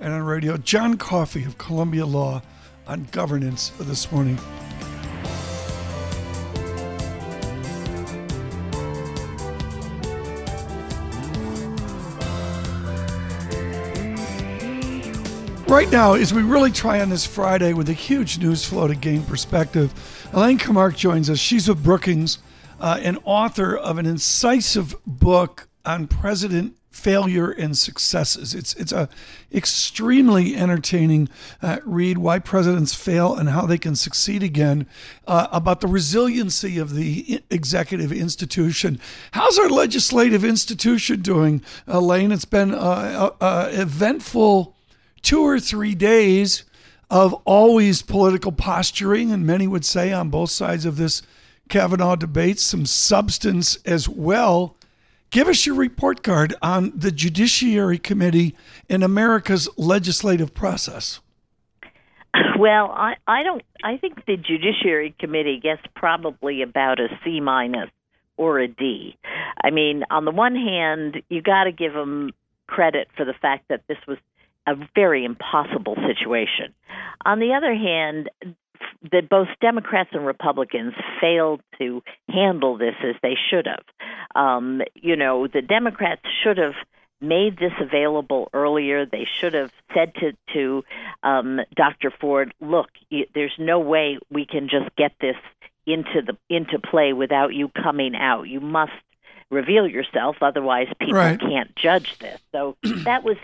and 0.00 0.12
on 0.12 0.22
radio. 0.22 0.56
John 0.56 0.96
Coffee 0.96 1.44
of 1.44 1.58
Columbia 1.58 2.06
Law 2.06 2.42
on 2.86 3.06
governance 3.12 3.70
this 3.80 4.10
morning. 4.10 4.38
Right 15.72 15.90
now, 15.90 16.12
as 16.12 16.34
we 16.34 16.42
really 16.42 16.70
try 16.70 17.00
on 17.00 17.08
this 17.08 17.24
Friday 17.24 17.72
with 17.72 17.88
a 17.88 17.94
huge 17.94 18.38
news 18.38 18.62
flow 18.62 18.86
to 18.86 18.94
gain 18.94 19.22
perspective, 19.24 19.90
Elaine 20.34 20.58
Kamarck 20.58 20.94
joins 20.94 21.30
us. 21.30 21.38
She's 21.38 21.66
with 21.66 21.82
Brookings, 21.82 22.40
uh, 22.78 23.00
an 23.00 23.16
author 23.24 23.74
of 23.74 23.96
an 23.96 24.04
incisive 24.04 24.94
book 25.06 25.68
on 25.86 26.08
President 26.08 26.76
failure 26.90 27.50
and 27.50 27.78
successes. 27.78 28.54
It's 28.54 28.74
it's 28.74 28.92
a 28.92 29.08
extremely 29.50 30.54
entertaining 30.54 31.30
uh, 31.62 31.78
read 31.86 32.18
why 32.18 32.38
presidents 32.38 32.92
fail 32.92 33.34
and 33.34 33.48
how 33.48 33.64
they 33.64 33.78
can 33.78 33.96
succeed 33.96 34.42
again 34.42 34.86
uh, 35.26 35.48
about 35.52 35.80
the 35.80 35.86
resiliency 35.86 36.76
of 36.76 36.94
the 36.94 37.42
executive 37.48 38.12
institution. 38.12 39.00
How's 39.30 39.58
our 39.58 39.70
legislative 39.70 40.44
institution 40.44 41.22
doing, 41.22 41.62
Elaine? 41.86 42.30
It's 42.30 42.44
been 42.44 42.74
an 42.74 43.30
eventful 43.40 44.76
two 45.22 45.42
or 45.42 45.58
three 45.58 45.94
days 45.94 46.64
of 47.10 47.34
always 47.44 48.02
political 48.02 48.52
posturing, 48.52 49.30
and 49.30 49.46
many 49.46 49.66
would 49.66 49.84
say 49.84 50.12
on 50.12 50.30
both 50.30 50.50
sides 50.50 50.84
of 50.84 50.96
this 50.96 51.22
Kavanaugh 51.68 52.16
debate, 52.16 52.58
some 52.58 52.86
substance 52.86 53.76
as 53.84 54.08
well. 54.08 54.76
Give 55.30 55.48
us 55.48 55.64
your 55.64 55.76
report 55.76 56.22
card 56.22 56.54
on 56.60 56.92
the 56.94 57.10
Judiciary 57.10 57.98
Committee 57.98 58.54
in 58.88 59.02
America's 59.02 59.68
legislative 59.78 60.52
process. 60.52 61.20
Well, 62.58 62.90
I, 62.90 63.14
I 63.26 63.42
don't. 63.42 63.62
I 63.82 63.96
think 63.96 64.24
the 64.26 64.36
Judiciary 64.36 65.14
Committee 65.18 65.58
gets 65.62 65.82
probably 65.94 66.62
about 66.62 67.00
a 67.00 67.08
C 67.24 67.40
minus 67.40 67.90
or 68.36 68.58
a 68.58 68.68
D. 68.68 69.16
I 69.62 69.70
mean, 69.70 70.04
on 70.10 70.24
the 70.24 70.30
one 70.30 70.54
hand, 70.54 71.22
you 71.28 71.42
got 71.42 71.64
to 71.64 71.72
give 71.72 71.92
them 71.92 72.32
credit 72.66 73.08
for 73.16 73.24
the 73.24 73.34
fact 73.34 73.68
that 73.68 73.82
this 73.88 73.98
was 74.06 74.18
a 74.66 74.74
very 74.94 75.24
impossible 75.24 75.96
situation. 76.06 76.74
On 77.24 77.38
the 77.38 77.54
other 77.54 77.74
hand, 77.74 78.30
that 79.10 79.28
both 79.28 79.48
Democrats 79.60 80.10
and 80.12 80.26
Republicans 80.26 80.94
failed 81.20 81.60
to 81.78 82.02
handle 82.28 82.76
this 82.76 82.94
as 83.02 83.16
they 83.22 83.36
should 83.50 83.66
have. 83.66 83.84
Um, 84.34 84.82
you 84.94 85.16
know, 85.16 85.46
the 85.46 85.62
Democrats 85.62 86.22
should 86.42 86.58
have 86.58 86.74
made 87.20 87.56
this 87.56 87.72
available 87.80 88.50
earlier. 88.52 89.06
They 89.06 89.26
should 89.40 89.54
have 89.54 89.72
said 89.94 90.14
to 90.16 90.32
to 90.54 90.84
um, 91.22 91.60
Dr. 91.74 92.10
Ford, 92.10 92.52
"Look, 92.60 92.90
there's 93.34 93.54
no 93.58 93.78
way 93.78 94.18
we 94.30 94.44
can 94.44 94.68
just 94.68 94.94
get 94.96 95.12
this 95.20 95.36
into 95.86 96.22
the 96.22 96.36
into 96.48 96.78
play 96.78 97.12
without 97.12 97.54
you 97.54 97.68
coming 97.68 98.14
out. 98.14 98.44
You 98.44 98.60
must." 98.60 98.92
Reveal 99.52 99.86
yourself 99.86 100.36
otherwise 100.40 100.88
people 100.98 101.14
right. 101.14 101.38
can't 101.38 101.74
judge 101.76 102.18
this. 102.18 102.40
So 102.50 102.76
that 103.04 103.22
was 103.22 103.36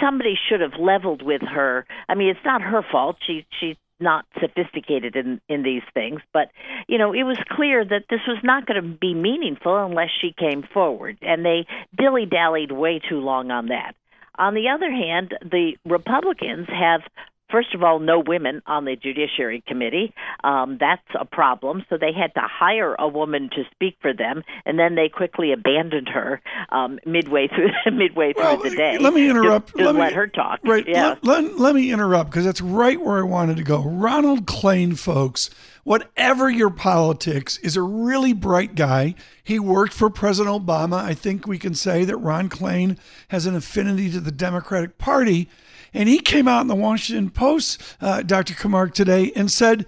somebody 0.00 0.38
should 0.48 0.60
have 0.60 0.74
leveled 0.78 1.22
with 1.22 1.42
her. 1.42 1.84
I 2.08 2.14
mean 2.14 2.28
it's 2.28 2.44
not 2.44 2.62
her 2.62 2.82
fault. 2.82 3.16
She 3.26 3.46
she's 3.60 3.76
not 4.00 4.24
sophisticated 4.40 5.16
in 5.16 5.40
in 5.48 5.64
these 5.64 5.82
things 5.92 6.20
but 6.32 6.52
you 6.86 6.98
know 6.98 7.12
it 7.12 7.24
was 7.24 7.36
clear 7.50 7.84
that 7.84 8.04
this 8.08 8.20
was 8.28 8.38
not 8.44 8.64
going 8.64 8.80
to 8.80 8.96
be 8.96 9.12
meaningful 9.12 9.76
unless 9.76 10.10
she 10.20 10.32
came 10.38 10.62
forward 10.62 11.18
and 11.20 11.44
they 11.44 11.66
dilly 11.96 12.24
dallied 12.24 12.70
way 12.70 13.00
too 13.00 13.18
long 13.18 13.50
on 13.50 13.66
that. 13.66 13.96
On 14.38 14.54
the 14.54 14.68
other 14.68 14.90
hand 14.90 15.36
the 15.42 15.76
republicans 15.84 16.68
have 16.68 17.02
first 17.50 17.74
of 17.74 17.82
all, 17.82 17.98
no 17.98 18.22
women 18.24 18.62
on 18.66 18.84
the 18.84 18.96
Judiciary 18.96 19.62
Committee. 19.66 20.12
Um, 20.44 20.78
that's 20.78 21.02
a 21.18 21.24
problem. 21.24 21.84
So 21.88 21.96
they 21.98 22.12
had 22.12 22.34
to 22.34 22.42
hire 22.42 22.94
a 22.98 23.08
woman 23.08 23.50
to 23.50 23.64
speak 23.70 23.96
for 24.00 24.12
them, 24.12 24.42
and 24.64 24.78
then 24.78 24.94
they 24.94 25.08
quickly 25.08 25.52
abandoned 25.52 26.08
her 26.08 26.40
um, 26.70 26.98
midway 27.04 27.48
through 27.48 27.70
midway 27.92 28.32
through 28.32 28.42
well, 28.42 28.62
the 28.62 28.70
day. 28.70 28.98
Let 28.98 29.14
me 29.14 29.28
interrupt. 29.28 29.76
Just, 29.76 29.94
let, 29.94 29.94
me, 29.94 30.12
her 30.12 30.26
talk. 30.26 30.60
Right. 30.64 30.86
Yeah. 30.86 31.16
Let, 31.22 31.24
let, 31.24 31.58
let 31.58 31.74
me 31.74 31.92
interrupt 31.92 32.30
because 32.30 32.44
that's 32.44 32.60
right 32.60 33.00
where 33.00 33.18
I 33.18 33.22
wanted 33.22 33.56
to 33.56 33.64
go. 33.64 33.82
Ronald 33.82 34.46
Klain, 34.46 34.98
folks. 34.98 35.50
Whatever 35.88 36.50
your 36.50 36.68
politics, 36.68 37.56
is 37.60 37.74
a 37.74 37.80
really 37.80 38.34
bright 38.34 38.74
guy. 38.74 39.14
He 39.42 39.58
worked 39.58 39.94
for 39.94 40.10
President 40.10 40.54
Obama. 40.54 41.02
I 41.02 41.14
think 41.14 41.46
we 41.46 41.58
can 41.58 41.74
say 41.74 42.04
that 42.04 42.18
Ron 42.18 42.50
Klain 42.50 42.98
has 43.28 43.46
an 43.46 43.56
affinity 43.56 44.10
to 44.10 44.20
the 44.20 44.30
Democratic 44.30 44.98
Party. 44.98 45.48
And 45.94 46.06
he 46.06 46.18
came 46.18 46.46
out 46.46 46.60
in 46.60 46.66
the 46.66 46.74
Washington 46.74 47.30
Post, 47.30 47.80
uh, 48.02 48.20
Dr. 48.20 48.52
Kamarck, 48.52 48.92
today 48.92 49.32
and 49.34 49.50
said 49.50 49.86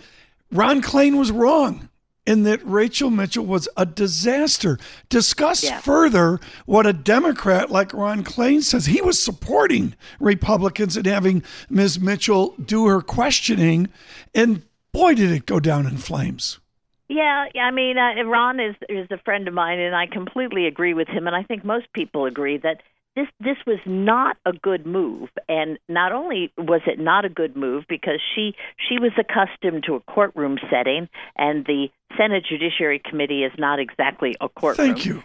Ron 0.50 0.80
Klain 0.80 1.18
was 1.18 1.30
wrong 1.30 1.90
in 2.24 2.44
that 2.44 2.64
Rachel 2.64 3.10
Mitchell 3.10 3.44
was 3.44 3.68
a 3.76 3.84
disaster. 3.84 4.78
Discuss 5.10 5.64
yeah. 5.64 5.80
further 5.80 6.40
what 6.64 6.86
a 6.86 6.94
Democrat 6.94 7.70
like 7.70 7.92
Ron 7.92 8.24
Klain 8.24 8.62
says. 8.62 8.86
He 8.86 9.02
was 9.02 9.22
supporting 9.22 9.94
Republicans 10.18 10.96
and 10.96 11.04
having 11.04 11.42
Ms. 11.68 12.00
Mitchell 12.00 12.54
do 12.56 12.86
her 12.86 13.02
questioning, 13.02 13.90
and 14.34 14.62
boy, 14.92 15.14
did 15.14 15.30
it 15.30 15.46
go 15.46 15.60
down 15.60 15.86
in 15.86 15.96
flames. 15.96 16.60
Yeah, 17.08 17.46
I 17.60 17.70
mean, 17.72 17.96
uh, 17.98 18.22
Ron 18.24 18.60
is 18.60 18.76
is 18.88 19.08
a 19.10 19.18
friend 19.18 19.48
of 19.48 19.54
mine, 19.54 19.80
and 19.80 19.96
I 19.96 20.06
completely 20.06 20.66
agree 20.66 20.94
with 20.94 21.08
him. 21.08 21.26
And 21.26 21.34
I 21.34 21.42
think 21.42 21.64
most 21.64 21.92
people 21.92 22.24
agree 22.24 22.58
that 22.58 22.82
this 23.16 23.26
this 23.40 23.56
was 23.66 23.78
not 23.84 24.36
a 24.46 24.52
good 24.52 24.86
move 24.86 25.28
and 25.48 25.78
not 25.88 26.12
only 26.12 26.52
was 26.56 26.80
it 26.86 26.98
not 26.98 27.24
a 27.24 27.28
good 27.28 27.56
move 27.56 27.84
because 27.88 28.20
she 28.34 28.54
she 28.88 28.98
was 28.98 29.10
accustomed 29.18 29.84
to 29.84 29.94
a 29.94 30.00
courtroom 30.00 30.58
setting 30.70 31.08
and 31.36 31.64
the 31.66 31.88
Senate 32.16 32.44
Judiciary 32.48 33.00
Committee 33.04 33.42
is 33.42 33.52
not 33.58 33.80
exactly 33.80 34.36
a 34.40 34.48
courtroom. 34.48 34.94
Thank 34.94 35.06
you. 35.06 35.22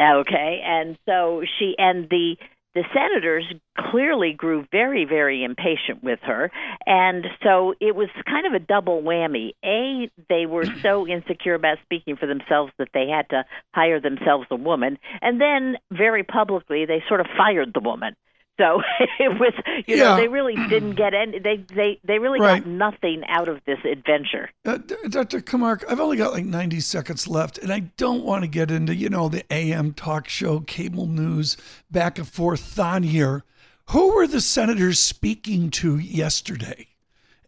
Okay, 0.00 0.60
and 0.64 0.98
so 1.06 1.42
she 1.58 1.74
and 1.78 2.08
the 2.08 2.36
the 2.74 2.84
senators 2.94 3.44
clearly 3.76 4.32
grew 4.32 4.64
very, 4.70 5.04
very 5.04 5.44
impatient 5.44 6.02
with 6.02 6.20
her. 6.22 6.50
And 6.86 7.26
so 7.42 7.74
it 7.80 7.94
was 7.94 8.08
kind 8.26 8.46
of 8.46 8.54
a 8.54 8.58
double 8.58 9.02
whammy. 9.02 9.52
A, 9.64 10.10
they 10.28 10.46
were 10.46 10.66
so 10.82 11.06
insecure 11.06 11.54
about 11.54 11.78
speaking 11.84 12.16
for 12.16 12.26
themselves 12.26 12.72
that 12.78 12.88
they 12.94 13.08
had 13.08 13.28
to 13.30 13.44
hire 13.74 14.00
themselves 14.00 14.46
a 14.50 14.56
woman. 14.56 14.98
And 15.20 15.40
then, 15.40 15.76
very 15.90 16.24
publicly, 16.24 16.86
they 16.86 17.02
sort 17.08 17.20
of 17.20 17.26
fired 17.36 17.72
the 17.74 17.80
woman. 17.80 18.16
So 18.58 18.82
it 19.18 19.40
was, 19.40 19.52
you 19.86 19.96
Yeah. 19.96 20.02
know, 20.04 20.16
they 20.16 20.28
really 20.28 20.54
didn't 20.68 20.94
get 20.94 21.14
any. 21.14 21.38
They 21.38 21.56
they 21.74 21.98
they 22.04 22.18
really 22.18 22.40
Right. 22.40 22.62
got 22.62 22.68
nothing 22.70 23.22
out 23.28 23.48
of 23.48 23.60
this 23.66 23.78
adventure. 23.84 24.50
Uh, 24.64 24.78
Dr. 25.08 25.40
Kamarck, 25.40 25.84
I've 25.88 26.00
only 26.00 26.16
got 26.16 26.32
like 26.32 26.44
90 26.44 26.80
seconds 26.80 27.26
left, 27.26 27.58
and 27.58 27.72
I 27.72 27.80
don't 27.96 28.22
want 28.24 28.42
to 28.42 28.48
get 28.48 28.70
into, 28.70 28.94
you 28.94 29.08
know, 29.08 29.28
the 29.28 29.44
AM 29.50 29.92
talk 29.94 30.28
show, 30.28 30.60
cable 30.60 31.06
news, 31.06 31.56
back 31.90 32.18
and 32.18 32.28
forth 32.28 32.78
on 32.78 33.02
here. 33.04 33.44
Who 33.90 34.14
were 34.14 34.26
the 34.26 34.40
senators 34.40 35.00
speaking 35.00 35.70
to 35.70 35.98
yesterday? 35.98 36.88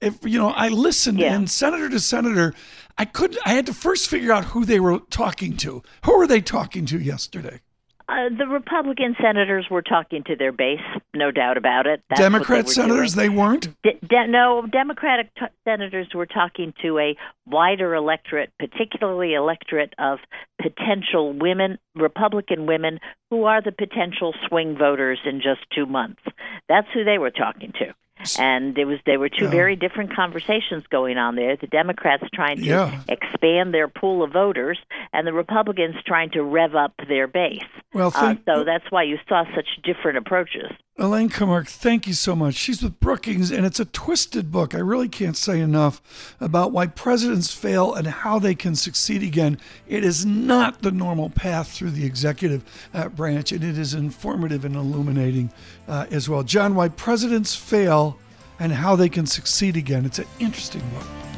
If 0.01 0.19
you 0.25 0.39
know, 0.39 0.51
I 0.51 0.69
listened, 0.69 1.19
Yeah. 1.21 1.35
and 1.35 1.49
senator 1.49 1.89
to 1.89 2.01
senator, 2.01 2.53
I 2.99 3.05
couldn't. 3.05 3.39
I 3.47 3.51
had 3.51 3.67
to 3.67 3.75
first 3.75 4.09
figure 4.09 4.33
out 4.33 4.47
who 4.47 4.65
they 4.65 4.81
were 4.81 4.99
talking 5.11 5.57
to. 5.59 5.83
Who 6.05 6.19
were 6.19 6.27
they 6.27 6.41
talking 6.41 6.87
to 6.87 6.99
yesterday? 6.99 7.61
Uh, 8.07 8.29
the 8.37 8.47
Republican 8.47 9.17
senators 9.21 9.67
were 9.71 9.81
talking 9.81 10.23
to 10.25 10.37
their 10.37 10.53
base, 10.53 10.81
no 11.15 11.31
doubt 11.31 11.57
about 11.57 11.87
it. 11.87 12.03
That's 12.11 12.21
what 12.21 12.25
they 12.25 12.33
Democrat 12.33 12.69
senators? 12.69 13.15
doing. 13.15 13.25
They 13.31 13.35
weren't. 13.35 13.83
De- 13.83 14.07
de- 14.07 14.27
no, 14.29 14.67
Democratic 14.71 15.35
t- 15.35 15.47
senators 15.65 16.09
were 16.15 16.27
talking 16.27 16.75
to 16.83 16.99
a 16.99 17.17
wider 17.47 17.95
electorate, 17.95 18.51
particularly 18.59 19.33
electorate 19.33 19.95
of 19.99 20.19
potential 20.61 21.33
women, 21.33 21.79
Republican 21.95 22.67
women, 22.67 23.01
who 23.31 23.45
are 23.45 23.63
the 23.63 23.73
potential 23.73 24.35
swing 24.49 24.77
voters 24.77 25.21
in 25.25 25.41
just 25.41 25.61
two 25.75 25.87
months. 25.87 26.21
That's 26.69 26.89
who 26.93 27.05
they 27.05 27.17
were 27.17 27.31
talking 27.31 27.73
to. 27.79 27.95
And 28.39 28.79
it 28.79 28.85
was 28.87 28.99
there 29.07 29.19
were 29.19 29.29
two 29.29 29.45
Yeah. 29.45 29.51
very 29.51 29.77
different 29.77 30.15
conversations 30.15 30.85
going 30.91 31.19
on 31.19 31.35
there. 31.35 31.57
The 31.57 31.67
Democrats 31.67 32.25
trying 32.33 32.57
to 32.59 32.63
Yeah. 32.65 33.01
expand 33.09 33.75
their 33.75 33.89
pool 33.89 34.23
of 34.23 34.33
voters, 34.33 34.79
and 35.13 35.27
the 35.27 35.33
Republicans 35.33 35.97
trying 36.07 36.31
to 36.31 36.43
rev 36.43 36.75
up 36.75 36.93
their 37.09 37.27
base. 37.27 37.63
Well, 37.93 38.13
Uh, 38.15 38.37
so 38.47 38.65
that's 38.65 38.91
why 38.91 39.03
you 39.03 39.19
saw 39.29 39.45
such 39.55 39.69
different 39.83 40.19
approaches. 40.19 40.71
Elaine 40.97 41.29
Kamarck, 41.29 41.69
thank 41.69 42.07
you 42.07 42.13
so 42.13 42.37
much. 42.37 42.55
She's 42.55 42.81
with 42.81 43.01
Brookings, 43.01 43.51
and 43.51 43.67
it's 43.67 43.81
a 43.81 43.85
twisted 43.85 44.53
book. 44.53 44.77
I 44.77 44.79
really 44.79 45.09
can't 45.09 45.37
say 45.37 45.59
enough 45.59 46.01
about 46.41 46.71
why 46.71 46.87
presidents 46.87 47.53
fail 47.53 47.93
and 47.95 48.07
how 48.07 48.39
they 48.39 48.55
can 48.55 48.77
succeed 48.77 49.21
again. 49.25 49.59
It 49.89 50.05
is 50.05 50.25
not 50.25 50.83
the 50.83 50.93
normal 50.93 51.31
path 51.31 51.73
through 51.73 51.91
the 51.91 52.07
executive 52.07 52.63
uh, 52.95 53.09
branch, 53.09 53.51
and 53.51 53.65
it 53.65 53.77
is 53.77 53.93
informative 53.93 54.65
and 54.65 54.77
illuminating 54.77 55.53
uh, 55.89 56.07
as 56.13 56.29
well. 56.29 56.45
John, 56.45 56.77
why 56.77 56.91
presidents 56.91 57.57
fail 57.57 58.17
and 58.61 58.71
how 58.71 58.95
they 58.95 59.09
can 59.09 59.27
succeed 59.27 59.77
again. 59.77 60.05
It's 60.05 60.21
an 60.21 60.27
interesting 60.39 60.89
book. 60.91 61.34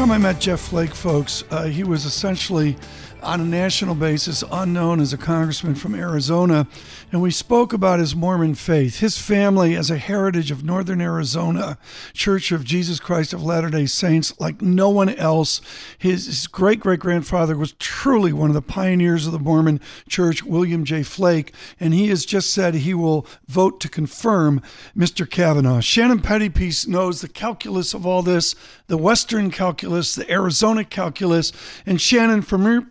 Time 0.00 0.12
I 0.12 0.16
met 0.16 0.40
Jeff 0.40 0.60
Flake, 0.60 0.94
folks, 0.94 1.44
uh, 1.50 1.64
he 1.64 1.84
was 1.84 2.06
essentially 2.06 2.74
on 3.22 3.40
a 3.40 3.44
national 3.44 3.94
basis, 3.94 4.44
unknown 4.50 5.00
as 5.00 5.12
a 5.12 5.18
congressman 5.18 5.74
from 5.74 5.94
Arizona. 5.94 6.66
And 7.12 7.20
we 7.20 7.30
spoke 7.30 7.72
about 7.72 7.98
his 7.98 8.14
Mormon 8.14 8.54
faith. 8.54 9.00
His 9.00 9.18
family, 9.18 9.74
as 9.74 9.90
a 9.90 9.98
heritage 9.98 10.50
of 10.50 10.64
Northern 10.64 11.00
Arizona, 11.00 11.78
Church 12.12 12.52
of 12.52 12.64
Jesus 12.64 13.00
Christ 13.00 13.32
of 13.32 13.42
Latter 13.42 13.70
day 13.70 13.86
Saints, 13.86 14.38
like 14.40 14.62
no 14.62 14.88
one 14.90 15.08
else. 15.08 15.60
His, 15.98 16.26
his 16.26 16.46
great 16.46 16.80
great 16.80 17.00
grandfather 17.00 17.56
was 17.56 17.72
truly 17.72 18.32
one 18.32 18.50
of 18.50 18.54
the 18.54 18.62
pioneers 18.62 19.26
of 19.26 19.32
the 19.32 19.38
Mormon 19.38 19.80
church, 20.08 20.42
William 20.42 20.84
J. 20.84 21.02
Flake. 21.02 21.52
And 21.78 21.94
he 21.94 22.08
has 22.08 22.24
just 22.24 22.52
said 22.52 22.74
he 22.74 22.94
will 22.94 23.26
vote 23.48 23.80
to 23.80 23.88
confirm 23.88 24.62
Mr. 24.96 25.28
Kavanaugh. 25.28 25.80
Shannon 25.80 26.20
Pettypiece 26.20 26.86
knows 26.86 27.20
the 27.20 27.28
calculus 27.28 27.94
of 27.94 28.06
all 28.06 28.22
this, 28.22 28.54
the 28.86 28.96
Western 28.96 29.50
calculus, 29.50 30.14
the 30.14 30.30
Arizona 30.30 30.84
calculus. 30.84 31.52
And 31.86 32.00
Shannon, 32.00 32.42
from 32.42 32.64
your 32.64 32.82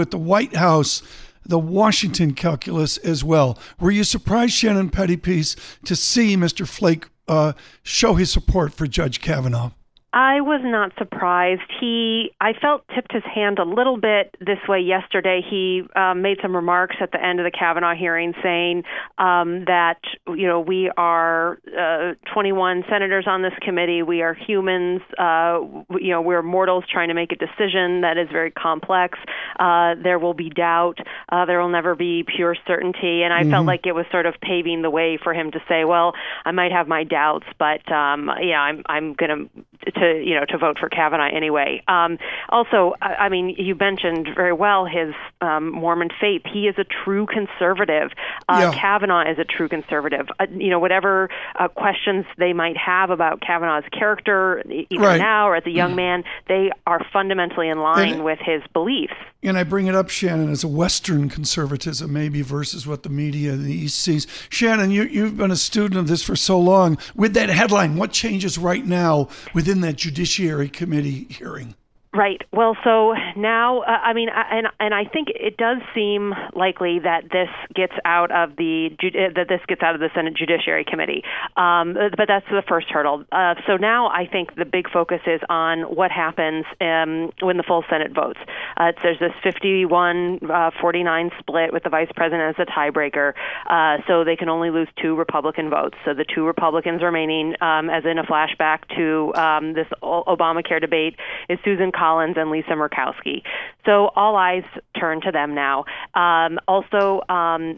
at 0.00 0.10
the 0.10 0.18
White 0.18 0.56
House, 0.56 1.02
the 1.44 1.58
Washington 1.58 2.34
calculus 2.34 2.96
as 2.98 3.24
well. 3.24 3.58
Were 3.80 3.90
you 3.90 4.04
surprised, 4.04 4.52
Shannon 4.52 4.90
Pettypiece, 4.90 5.56
to 5.84 5.96
see 5.96 6.36
Mr. 6.36 6.66
Flake 6.66 7.06
uh, 7.26 7.52
show 7.82 8.14
his 8.14 8.30
support 8.30 8.72
for 8.72 8.86
Judge 8.86 9.20
Kavanaugh? 9.20 9.70
I 10.12 10.40
was 10.40 10.62
not 10.64 10.92
surprised. 10.96 11.70
He, 11.80 12.30
I 12.40 12.54
felt, 12.54 12.82
tipped 12.94 13.12
his 13.12 13.24
hand 13.24 13.58
a 13.58 13.64
little 13.64 14.00
bit 14.00 14.34
this 14.40 14.58
way 14.66 14.80
yesterday. 14.80 15.42
He 15.48 15.82
um, 15.94 16.22
made 16.22 16.38
some 16.40 16.56
remarks 16.56 16.96
at 17.02 17.12
the 17.12 17.22
end 17.22 17.40
of 17.40 17.44
the 17.44 17.50
Kavanaugh 17.50 17.94
hearing 17.94 18.32
saying 18.42 18.84
um, 19.18 19.66
that, 19.66 20.00
you 20.26 20.46
know, 20.46 20.60
we 20.60 20.90
are 20.96 21.58
uh, 21.78 22.14
21 22.32 22.84
senators 22.88 23.26
on 23.26 23.42
this 23.42 23.52
committee. 23.60 24.02
We 24.02 24.22
are 24.22 24.32
humans. 24.32 25.02
Uh, 25.18 25.60
you 26.00 26.10
know, 26.10 26.22
we're 26.22 26.42
mortals 26.42 26.84
trying 26.90 27.08
to 27.08 27.14
make 27.14 27.32
a 27.32 27.36
decision 27.36 28.00
that 28.00 28.16
is 28.16 28.28
very 28.32 28.50
complex. 28.50 29.18
Uh, 29.60 29.94
there 30.02 30.18
will 30.18 30.34
be 30.34 30.48
doubt. 30.48 30.96
Uh, 31.28 31.44
there 31.44 31.60
will 31.60 31.68
never 31.68 31.94
be 31.94 32.24
pure 32.24 32.56
certainty. 32.66 33.24
And 33.24 33.34
I 33.34 33.42
mm-hmm. 33.42 33.50
felt 33.50 33.66
like 33.66 33.84
it 33.84 33.92
was 33.92 34.06
sort 34.10 34.24
of 34.24 34.36
paving 34.40 34.80
the 34.80 34.90
way 34.90 35.18
for 35.22 35.34
him 35.34 35.50
to 35.50 35.58
say, 35.68 35.84
well, 35.84 36.14
I 36.46 36.52
might 36.52 36.72
have 36.72 36.88
my 36.88 37.04
doubts, 37.04 37.46
but, 37.58 37.86
um, 37.92 38.30
yeah, 38.40 38.60
I'm, 38.60 38.82
I'm 38.86 39.12
going 39.12 39.30
to 39.30 39.64
to 39.86 40.22
you 40.24 40.34
know 40.34 40.44
to 40.46 40.58
vote 40.58 40.78
for 40.78 40.88
Kavanaugh 40.88 41.30
anyway. 41.34 41.82
Um, 41.88 42.18
also, 42.48 42.94
I, 43.00 43.14
I 43.14 43.28
mean, 43.28 43.50
you 43.50 43.74
mentioned 43.74 44.28
very 44.34 44.52
well 44.52 44.84
his 44.84 45.14
um, 45.40 45.70
Mormon 45.72 46.08
faith. 46.20 46.42
He 46.52 46.68
is 46.68 46.76
a 46.78 46.84
true 46.84 47.26
conservative. 47.26 48.10
Uh, 48.48 48.70
yeah. 48.72 48.80
Kavanaugh 48.80 49.30
is 49.30 49.38
a 49.38 49.44
true 49.44 49.68
conservative. 49.68 50.28
Uh, 50.38 50.46
you 50.50 50.70
know, 50.70 50.78
whatever 50.78 51.28
uh, 51.56 51.68
questions 51.68 52.24
they 52.36 52.52
might 52.52 52.76
have 52.76 53.10
about 53.10 53.40
Kavanaugh's 53.40 53.88
character, 53.92 54.62
either 54.68 55.02
right. 55.02 55.18
now 55.18 55.48
or 55.48 55.56
as 55.56 55.66
a 55.66 55.70
young 55.70 55.92
mm. 55.92 55.96
man, 55.96 56.24
they 56.48 56.70
are 56.86 57.00
fundamentally 57.12 57.68
in 57.68 57.78
line 57.78 58.14
and, 58.14 58.24
with 58.24 58.38
his 58.38 58.62
beliefs. 58.72 59.14
And 59.42 59.56
I 59.56 59.62
bring 59.62 59.86
it 59.86 59.94
up, 59.94 60.10
Shannon, 60.10 60.50
as 60.50 60.64
a 60.64 60.68
Western 60.68 61.28
conservatism, 61.28 62.12
maybe 62.12 62.42
versus 62.42 62.86
what 62.86 63.04
the 63.04 63.08
media 63.08 63.52
in 63.52 63.64
the 63.64 63.72
East 63.72 63.98
sees. 63.98 64.26
Shannon, 64.48 64.90
you, 64.90 65.04
you've 65.04 65.36
been 65.36 65.52
a 65.52 65.56
student 65.56 65.98
of 65.98 66.08
this 66.08 66.22
for 66.22 66.34
so 66.34 66.58
long. 66.58 66.98
With 67.14 67.34
that 67.34 67.48
headline, 67.48 67.96
what 67.96 68.12
changes 68.12 68.58
right 68.58 68.84
now 68.84 69.28
within 69.68 69.82
that 69.82 69.96
Judiciary 69.96 70.70
Committee 70.70 71.24
hearing? 71.28 71.74
Right. 72.18 72.42
Well, 72.52 72.76
so 72.82 73.14
now, 73.36 73.82
uh, 73.82 73.90
I 73.90 74.12
mean, 74.12 74.28
and 74.28 74.66
and 74.80 74.92
I 74.92 75.04
think 75.04 75.28
it 75.36 75.56
does 75.56 75.76
seem 75.94 76.34
likely 76.52 76.98
that 76.98 77.30
this 77.30 77.48
gets 77.76 77.92
out 78.04 78.32
of 78.32 78.56
the 78.56 78.88
uh, 78.90 79.30
that 79.36 79.46
this 79.48 79.60
gets 79.68 79.82
out 79.84 79.94
of 79.94 80.00
the 80.00 80.10
Senate 80.16 80.34
Judiciary 80.34 80.84
Committee. 80.84 81.22
Um, 81.56 81.94
but 81.94 82.26
that's 82.26 82.46
the 82.50 82.64
first 82.68 82.88
hurdle. 82.90 83.24
Uh, 83.30 83.54
so 83.68 83.76
now 83.76 84.08
I 84.08 84.26
think 84.26 84.56
the 84.56 84.64
big 84.64 84.90
focus 84.90 85.20
is 85.28 85.40
on 85.48 85.82
what 85.82 86.10
happens 86.10 86.64
um, 86.80 87.30
when 87.40 87.56
the 87.56 87.62
full 87.62 87.84
Senate 87.88 88.10
votes. 88.12 88.40
Uh, 88.76 88.90
there's 89.00 89.20
this 89.20 89.30
51-49 89.44 90.42
uh, 90.42 91.38
split 91.38 91.72
with 91.72 91.84
the 91.84 91.88
Vice 91.88 92.10
President 92.16 92.58
as 92.58 92.66
a 92.66 92.68
tiebreaker, 92.68 93.34
uh, 93.70 93.98
so 94.08 94.24
they 94.24 94.34
can 94.34 94.48
only 94.48 94.70
lose 94.70 94.88
two 95.00 95.14
Republican 95.14 95.70
votes. 95.70 95.96
So 96.04 96.14
the 96.14 96.24
two 96.24 96.44
Republicans 96.44 97.00
remaining, 97.00 97.54
um, 97.62 97.88
as 97.88 98.04
in 98.04 98.18
a 98.18 98.24
flashback 98.24 98.88
to 98.96 99.32
um, 99.36 99.74
this 99.74 99.86
Obamacare 100.02 100.80
debate, 100.80 101.14
is 101.48 101.60
Susan. 101.64 101.92
Collins 101.92 102.07
and 102.16 102.50
Lisa 102.50 102.70
Murkowski. 102.70 103.42
So 103.84 104.10
all 104.16 104.36
eyes 104.36 104.64
turn 104.98 105.20
to 105.22 105.32
them 105.32 105.54
now. 105.54 105.84
Um, 106.14 106.58
also, 106.66 107.22
um, 107.28 107.76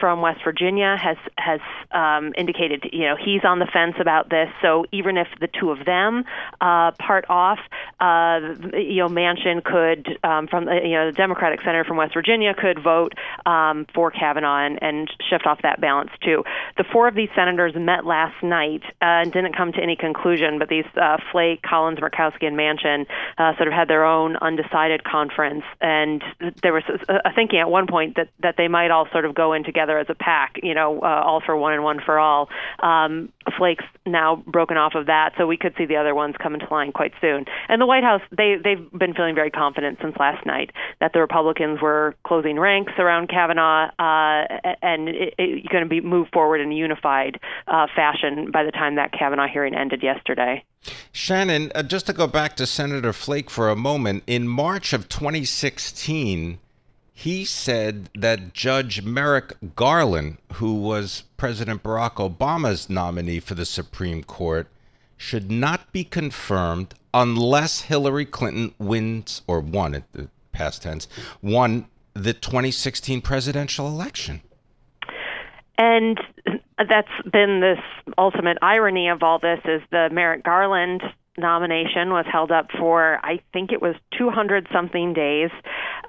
from 0.00 0.20
West 0.20 0.40
Virginia 0.44 0.96
has 1.00 1.16
has 1.36 1.60
um, 1.90 2.32
indicated, 2.36 2.88
you 2.92 3.06
know, 3.06 3.16
he's 3.16 3.44
on 3.44 3.58
the 3.58 3.66
fence 3.66 3.96
about 4.00 4.30
this. 4.30 4.48
So 4.62 4.84
even 4.92 5.16
if 5.16 5.28
the 5.40 5.48
two 5.48 5.70
of 5.70 5.84
them 5.84 6.24
uh, 6.60 6.92
part 6.92 7.26
off, 7.28 7.58
uh, 8.00 8.40
you 8.74 8.96
know, 8.96 9.08
Manchin 9.08 9.62
could, 9.62 10.18
um, 10.24 10.46
from 10.48 10.68
you 10.68 10.92
know, 10.92 11.06
the 11.06 11.16
Democratic 11.16 11.60
senator 11.60 11.84
from 11.84 11.96
West 11.96 12.14
Virginia 12.14 12.54
could 12.54 12.82
vote 12.82 13.12
um, 13.46 13.86
for 13.94 14.10
Kavanaugh 14.10 14.66
and, 14.66 14.78
and 14.82 15.10
shift 15.28 15.46
off 15.46 15.60
that 15.62 15.80
balance 15.80 16.10
too. 16.24 16.44
The 16.76 16.84
four 16.84 17.08
of 17.08 17.14
these 17.14 17.30
senators 17.34 17.74
met 17.74 18.06
last 18.06 18.42
night 18.42 18.82
uh, 19.02 19.22
and 19.22 19.32
didn't 19.32 19.56
come 19.56 19.72
to 19.72 19.82
any 19.82 19.96
conclusion, 19.96 20.58
but 20.58 20.68
these 20.68 20.86
uh, 21.00 21.18
Flake, 21.30 21.62
Collins, 21.62 21.98
Murkowski, 21.98 22.46
and 22.46 22.56
Manchin 22.56 23.06
uh, 23.38 23.52
sort 23.62 23.72
of 23.72 23.78
had 23.78 23.86
their 23.86 24.04
own 24.04 24.34
undecided 24.38 25.04
conference, 25.04 25.62
and 25.80 26.20
there 26.64 26.72
was 26.72 26.82
a 27.08 27.32
thinking 27.32 27.60
at 27.60 27.70
one 27.70 27.86
point 27.86 28.16
that 28.16 28.28
that 28.40 28.56
they 28.58 28.66
might 28.66 28.90
all 28.90 29.06
sort 29.12 29.24
of 29.24 29.36
go 29.36 29.52
in 29.52 29.62
together 29.62 29.98
as 29.98 30.06
a 30.08 30.16
pack, 30.16 30.58
you 30.64 30.74
know, 30.74 30.98
uh, 31.00 31.22
all 31.24 31.40
for 31.40 31.56
one 31.56 31.72
and 31.72 31.84
one 31.84 32.00
for 32.04 32.18
all. 32.18 32.48
Um, 32.80 33.32
Flake's 33.56 33.84
now 34.04 34.42
broken 34.48 34.76
off 34.76 34.96
of 34.96 35.06
that, 35.06 35.34
so 35.38 35.46
we 35.46 35.56
could 35.56 35.74
see 35.78 35.86
the 35.86 35.94
other 35.94 36.12
ones 36.12 36.34
come 36.42 36.54
into 36.54 36.66
line 36.72 36.90
quite 36.90 37.12
soon. 37.20 37.44
And 37.68 37.80
the 37.80 37.86
White 37.86 38.02
House, 38.02 38.22
they 38.36 38.56
they've 38.56 38.90
been 38.90 39.14
feeling 39.14 39.36
very 39.36 39.50
confident 39.50 39.98
since 40.02 40.16
last 40.18 40.44
night 40.44 40.72
that 41.00 41.12
the 41.12 41.20
Republicans 41.20 41.80
were 41.80 42.16
closing 42.24 42.58
ranks 42.58 42.94
around 42.98 43.28
Kavanaugh 43.28 43.90
uh, 43.96 44.72
and 44.82 45.08
it, 45.08 45.34
it, 45.38 45.68
going 45.70 45.84
to 45.84 45.88
be 45.88 46.00
move 46.00 46.26
forward 46.32 46.60
in 46.60 46.72
a 46.72 46.74
unified 46.74 47.38
uh, 47.68 47.86
fashion 47.94 48.50
by 48.50 48.64
the 48.64 48.72
time 48.72 48.96
that 48.96 49.12
Kavanaugh 49.12 49.46
hearing 49.46 49.76
ended 49.76 50.02
yesterday. 50.02 50.64
Shannon, 51.12 51.70
uh, 51.74 51.82
just 51.82 52.06
to 52.06 52.12
go 52.12 52.26
back 52.26 52.56
to 52.56 52.66
Senator 52.66 53.12
Flake 53.12 53.50
for 53.50 53.68
a 53.68 53.76
moment, 53.76 54.24
in 54.26 54.48
March 54.48 54.92
of 54.92 55.08
2016, 55.08 56.58
he 57.12 57.44
said 57.44 58.10
that 58.14 58.52
Judge 58.52 59.02
Merrick 59.02 59.52
Garland, 59.76 60.38
who 60.54 60.74
was 60.74 61.24
President 61.36 61.82
Barack 61.82 62.14
Obama's 62.14 62.90
nominee 62.90 63.40
for 63.40 63.54
the 63.54 63.66
Supreme 63.66 64.24
Court, 64.24 64.66
should 65.16 65.50
not 65.50 65.92
be 65.92 66.02
confirmed 66.02 66.94
unless 67.14 67.82
Hillary 67.82 68.24
Clinton 68.24 68.74
wins 68.78 69.42
or 69.46 69.60
won 69.60 69.94
at 69.94 70.12
the 70.12 70.28
past 70.50 70.82
tense 70.82 71.08
won 71.40 71.86
the 72.14 72.32
2016 72.32 73.20
presidential 73.20 73.86
election. 73.86 74.42
And 75.78 76.20
that's 76.88 77.30
been 77.30 77.60
this 77.60 77.78
ultimate 78.18 78.58
irony 78.62 79.08
of 79.08 79.22
all 79.22 79.38
this 79.38 79.60
is 79.64 79.82
the 79.90 80.08
Merrick 80.12 80.44
Garland 80.44 81.02
nomination 81.38 82.10
was 82.10 82.26
held 82.30 82.50
up 82.50 82.70
for 82.78 83.18
I 83.24 83.40
think 83.52 83.72
it 83.72 83.80
was 83.80 83.94
200 84.18 84.68
something 84.72 85.14
days. 85.14 85.50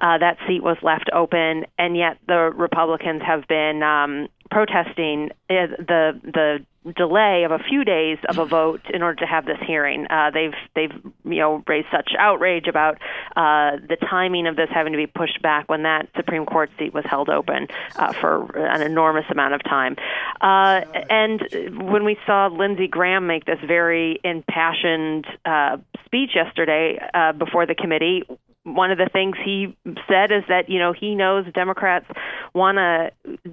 Uh, 0.00 0.18
that 0.18 0.36
seat 0.46 0.62
was 0.62 0.76
left 0.82 1.08
open, 1.12 1.64
and 1.78 1.96
yet 1.96 2.18
the 2.26 2.52
Republicans 2.54 3.22
have 3.24 3.46
been 3.48 3.82
um, 3.82 4.28
protesting 4.50 5.30
uh, 5.50 5.66
the 5.78 6.20
the 6.22 6.66
delay 6.92 7.44
of 7.44 7.50
a 7.50 7.58
few 7.58 7.82
days 7.82 8.18
of 8.28 8.38
a 8.38 8.44
vote 8.44 8.82
in 8.92 9.02
order 9.02 9.16
to 9.20 9.26
have 9.26 9.46
this 9.46 9.56
hearing. 9.66 10.06
Uh, 10.10 10.30
they've 10.32 10.52
they've 10.74 10.92
you 11.24 11.38
know 11.38 11.62
raised 11.66 11.88
such 11.90 12.12
outrage 12.18 12.66
about 12.66 12.98
uh, 13.36 13.76
the 13.88 13.96
timing 14.08 14.46
of 14.46 14.56
this 14.56 14.68
having 14.70 14.92
to 14.92 14.98
be 14.98 15.06
pushed 15.06 15.40
back 15.40 15.68
when 15.68 15.84
that 15.84 16.08
Supreme 16.14 16.44
Court 16.44 16.70
seat 16.78 16.92
was 16.92 17.04
held 17.08 17.30
open 17.30 17.68
uh, 17.96 18.12
for 18.12 18.56
an 18.56 18.82
enormous 18.82 19.24
amount 19.30 19.54
of 19.54 19.62
time. 19.64 19.96
Uh, 20.40 20.82
and 21.08 21.42
when 21.90 22.04
we 22.04 22.18
saw 22.26 22.48
Lindsey 22.48 22.86
Graham 22.86 23.26
make 23.26 23.46
this 23.46 23.58
very 23.66 24.20
impassioned 24.22 25.26
uh, 25.44 25.78
speech 26.04 26.30
yesterday 26.34 26.98
uh, 27.14 27.32
before 27.32 27.66
the 27.66 27.74
committee, 27.74 28.24
one 28.64 28.90
of 28.90 28.98
the 28.98 29.08
things 29.12 29.36
he 29.44 29.76
said 30.08 30.32
is 30.32 30.42
that 30.48 30.68
you 30.68 30.78
know 30.78 30.92
he 30.92 31.14
knows 31.14 31.46
Democrats 31.54 32.06
want 32.54 32.76
to 32.76 33.10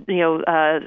you 0.07 0.19
know 0.19 0.41
uh, 0.41 0.79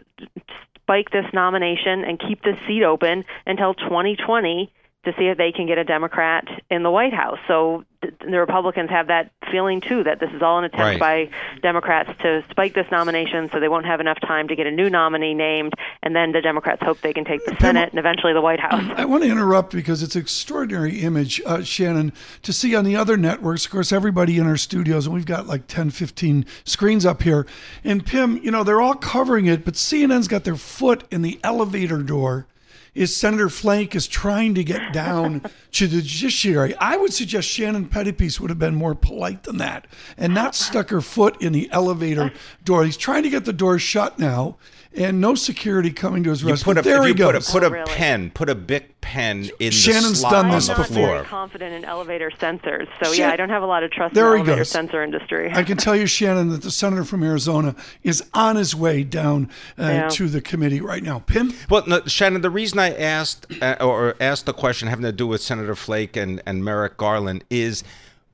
spike 0.82 1.10
this 1.10 1.26
nomination 1.32 2.04
and 2.04 2.18
keep 2.18 2.42
this 2.42 2.56
seat 2.66 2.82
open 2.82 3.24
until 3.46 3.74
2020 3.74 4.72
to 5.04 5.12
see 5.18 5.26
if 5.26 5.38
they 5.38 5.52
can 5.52 5.66
get 5.66 5.78
a 5.78 5.84
Democrat 5.84 6.46
in 6.70 6.82
the 6.82 6.90
White 6.90 7.12
House. 7.12 7.38
So 7.46 7.84
the 8.02 8.38
Republicans 8.38 8.90
have 8.90 9.06
that 9.08 9.30
feeling 9.50 9.80
too 9.80 10.04
that 10.04 10.20
this 10.20 10.30
is 10.32 10.42
all 10.42 10.58
an 10.58 10.64
attempt 10.64 11.00
right. 11.00 11.30
by 11.30 11.30
Democrats 11.62 12.10
to 12.20 12.44
spike 12.50 12.74
this 12.74 12.86
nomination 12.90 13.48
so 13.52 13.60
they 13.60 13.68
won't 13.68 13.86
have 13.86 14.00
enough 14.00 14.20
time 14.20 14.48
to 14.48 14.56
get 14.56 14.66
a 14.66 14.70
new 14.70 14.90
nominee 14.90 15.34
named, 15.34 15.72
and 16.02 16.14
then 16.14 16.32
the 16.32 16.40
Democrats 16.40 16.82
hope 16.82 17.00
they 17.00 17.12
can 17.12 17.24
take 17.24 17.44
the 17.46 17.56
Senate 17.60 17.90
and 17.90 17.98
eventually 17.98 18.32
the 18.32 18.40
White 18.40 18.60
House. 18.60 18.82
I 18.96 19.04
want 19.04 19.22
to 19.22 19.30
interrupt 19.30 19.72
because 19.72 20.02
it's 20.02 20.14
an 20.14 20.22
extraordinary 20.22 21.00
image, 21.00 21.40
uh, 21.46 21.62
Shannon, 21.62 22.12
to 22.42 22.52
see 22.52 22.74
on 22.74 22.84
the 22.84 22.96
other 22.96 23.16
networks. 23.16 23.64
Of 23.64 23.72
course, 23.72 23.92
everybody 23.92 24.38
in 24.38 24.46
our 24.46 24.56
studios, 24.56 25.06
and 25.06 25.14
we've 25.14 25.26
got 25.26 25.46
like 25.46 25.66
10, 25.66 25.90
15 25.90 26.46
screens 26.64 27.06
up 27.06 27.22
here. 27.22 27.46
And 27.82 28.04
Pim, 28.04 28.38
you 28.38 28.50
know, 28.50 28.64
they're 28.64 28.80
all 28.80 28.94
covering 28.94 29.46
it, 29.46 29.64
but 29.64 29.74
CNN's 29.74 30.28
got 30.28 30.44
their 30.44 30.56
foot 30.56 31.04
in 31.10 31.22
the 31.22 31.38
elevator 31.42 32.02
door 32.02 32.46
is 32.94 33.14
Senator 33.14 33.48
Flake 33.48 33.94
is 33.94 34.06
trying 34.06 34.54
to 34.54 34.64
get 34.64 34.92
down 34.92 35.42
to 35.72 35.86
the 35.86 36.00
judiciary. 36.00 36.74
I 36.76 36.96
would 36.96 37.12
suggest 37.12 37.48
Shannon 37.48 37.86
Pettypiece 37.86 38.38
would 38.40 38.50
have 38.50 38.58
been 38.58 38.74
more 38.74 38.94
polite 38.94 39.42
than 39.42 39.58
that 39.58 39.86
and 40.16 40.32
not 40.32 40.54
stuck 40.54 40.90
her 40.90 41.00
foot 41.00 41.40
in 41.42 41.52
the 41.52 41.68
elevator 41.72 42.32
door. 42.64 42.84
He's 42.84 42.96
trying 42.96 43.24
to 43.24 43.30
get 43.30 43.44
the 43.44 43.52
door 43.52 43.78
shut 43.78 44.18
now 44.18 44.56
and 44.96 45.20
no 45.20 45.34
security 45.34 45.90
coming 45.90 46.22
to 46.24 46.30
his 46.30 46.42
You 46.42 46.50
rescue. 46.50 46.64
put 46.74 46.78
a, 46.78 46.82
there 46.82 46.98
if 46.98 47.02
he 47.04 47.08
you 47.08 47.14
put 47.26 47.34
a, 47.36 47.40
put 47.40 47.62
a 47.62 47.66
Oh, 47.66 47.70
really? 47.70 47.84
pen, 47.92 48.30
put 48.30 48.48
a 48.48 48.54
big 48.54 49.00
pen 49.00 49.50
in 49.58 49.70
Shannon's 49.72 50.10
the 50.10 50.14
slot 50.16 50.32
done 50.32 50.46
on 50.46 50.50
this 50.52 50.66
the 50.68 50.72
I'm 50.74 50.78
not 50.80 50.88
before. 50.88 51.06
very 51.08 51.24
confident 51.24 51.74
in 51.74 51.84
elevator 51.84 52.30
sensors, 52.30 52.86
so 53.02 53.10
Shit. 53.10 53.18
yeah, 53.18 53.30
I 53.30 53.36
don't 53.36 53.48
have 53.50 53.62
a 53.62 53.66
lot 53.66 53.82
of 53.82 53.90
trust 53.90 54.14
There 54.14 54.26
in 54.26 54.30
the 54.32 54.36
elevator 54.38 54.56
goes. 54.60 54.68
sensor 54.70 55.02
industry. 55.02 55.50
I 55.52 55.62
can 55.62 55.76
tell 55.76 55.94
you, 55.96 56.06
Shannon, 56.06 56.48
that 56.50 56.62
the 56.62 56.70
senator 56.70 57.04
from 57.04 57.22
Arizona 57.22 57.74
is 58.02 58.22
on 58.34 58.56
his 58.56 58.74
way 58.76 59.02
down 59.04 59.50
uh, 59.78 59.82
Yeah. 59.84 60.08
to 60.10 60.28
the 60.28 60.40
committee 60.40 60.80
right 60.80 61.02
now. 61.02 61.18
Pim? 61.20 61.52
Well, 61.68 61.84
no, 61.86 62.02
Shannon, 62.06 62.40
the 62.42 62.50
reason 62.50 62.78
I 62.78 62.94
asked 62.96 63.46
uh, 63.62 63.76
or 63.80 64.14
asked 64.20 64.46
the 64.46 64.54
question 64.54 64.88
having 64.88 65.04
to 65.04 65.12
do 65.12 65.26
with 65.26 65.42
Senator 65.42 65.74
Flake 65.74 66.16
and, 66.16 66.40
and 66.46 66.64
Merrick 66.64 66.96
Garland 66.96 67.44
is 67.50 67.84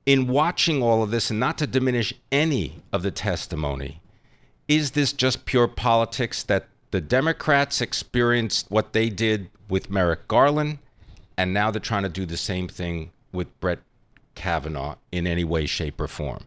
in 0.07 0.27
watching 0.29 0.83
all 0.83 1.03
of 1.03 1.11
this, 1.11 1.31
and 1.31 1.39
not 1.39 1.59
to 1.59 1.67
diminish 1.67 2.13
any 2.33 2.83
of 2.93 3.03
the 3.03 3.11
testimony, 3.11 4.00
is 4.71 4.93
this 4.93 5.13
just 5.13 5.47
pure 5.47 5.67
politics 5.67 6.45
that 6.45 6.69
the 6.93 7.01
Democrats 7.01 7.81
experienced 7.81 8.71
what 8.71 8.93
they 8.93 9.11
did 9.11 9.51
with 9.69 9.91
Merrick 9.91 10.29
Garland, 10.29 10.79
and 11.37 11.53
now 11.53 11.73
they're 11.73 11.81
trying 11.81 12.05
to 12.05 12.09
do 12.09 12.25
the 12.25 12.37
same 12.37 12.69
thing 12.69 13.11
with 13.33 13.49
Brett 13.59 13.81
Kavanaugh 14.37 14.95
in 15.11 15.27
any 15.27 15.43
way, 15.43 15.67
shape, 15.67 16.01
or 16.01 16.07
form? 16.07 16.45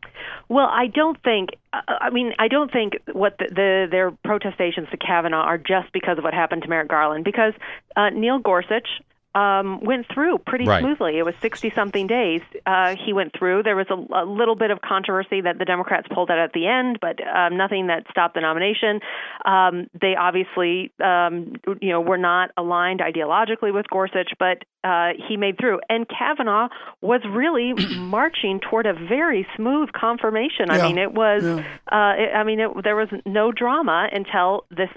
Well, 0.47 0.67
I 0.67 0.87
don't 0.87 1.21
think. 1.21 1.49
uh, 1.73 1.81
I 1.87 2.11
mean, 2.11 2.31
I 2.39 2.47
don't 2.47 2.71
think 2.71 2.93
what 3.11 3.37
the, 3.39 3.47
the 3.49 3.87
their 3.91 4.11
protestations 4.23 4.87
to 4.91 4.97
Kavanaugh 4.97 5.43
are 5.43 5.57
just 5.57 5.91
because 5.91 6.17
of 6.17 6.23
what 6.23 6.33
happened 6.33 6.63
to 6.63 6.69
Merrick 6.69 6.89
Garland. 6.89 7.25
Because 7.25 7.53
uh, 7.97 8.09
Neil 8.09 8.39
Gorsuch 8.39 8.87
um, 9.35 9.79
went 9.81 10.05
through 10.13 10.37
pretty 10.39 10.67
Right. 10.67 10.81
smoothly. 10.81 11.17
It 11.17 11.25
was 11.25 11.33
sixty 11.41 11.71
something 11.75 12.07
days. 12.07 12.41
Uh, 12.65 12.95
he 13.03 13.13
went 13.13 13.31
through. 13.37 13.63
There 13.63 13.75
was 13.75 13.87
a, 13.89 13.95
a 14.23 14.25
little 14.25 14.55
bit 14.55 14.69
of 14.71 14.81
controversy 14.81 15.41
that 15.41 15.57
the 15.59 15.65
Democrats 15.65 16.07
pulled 16.13 16.29
out 16.31 16.39
at 16.39 16.53
the 16.53 16.67
end, 16.67 16.99
but 17.01 17.19
um, 17.27 17.57
nothing 17.57 17.87
that 17.87 18.05
stopped 18.11 18.35
the 18.35 18.41
nomination. 18.41 18.99
Um, 19.45 19.87
they 19.99 20.15
obviously, 20.15 20.91
um, 21.03 21.53
you 21.81 21.89
know, 21.89 22.01
were 22.01 22.17
not 22.17 22.51
aligned 22.57 22.99
ideologically 22.99 23.73
with 23.73 23.89
Gorsuch, 23.89 24.31
but 24.39 24.63
uh, 24.83 25.09
he 25.27 25.37
made 25.37 25.57
through. 25.57 25.79
And 25.89 26.05
Kavanaugh 26.07 26.67
was 27.01 27.21
really 27.29 27.73
marching 27.95 28.59
toward 28.59 28.85
a 28.85 28.93
very 28.93 29.47
smooth 29.55 29.89
confirmation. 29.93 30.69
I 30.69 30.77
Yeah. 30.77 30.83
mean, 30.83 30.97
it 30.97 31.13
was. 31.13 31.41
Yeah. 31.43 31.63
Uh, 31.91 32.13
it, 32.17 32.35
I 32.35 32.43
mean, 32.43 32.59
it, 32.59 32.69
there 32.83 32.95
was 32.95 33.09
no 33.25 33.51
drama 33.51 34.07
until 34.11 34.65
this, 34.69 34.89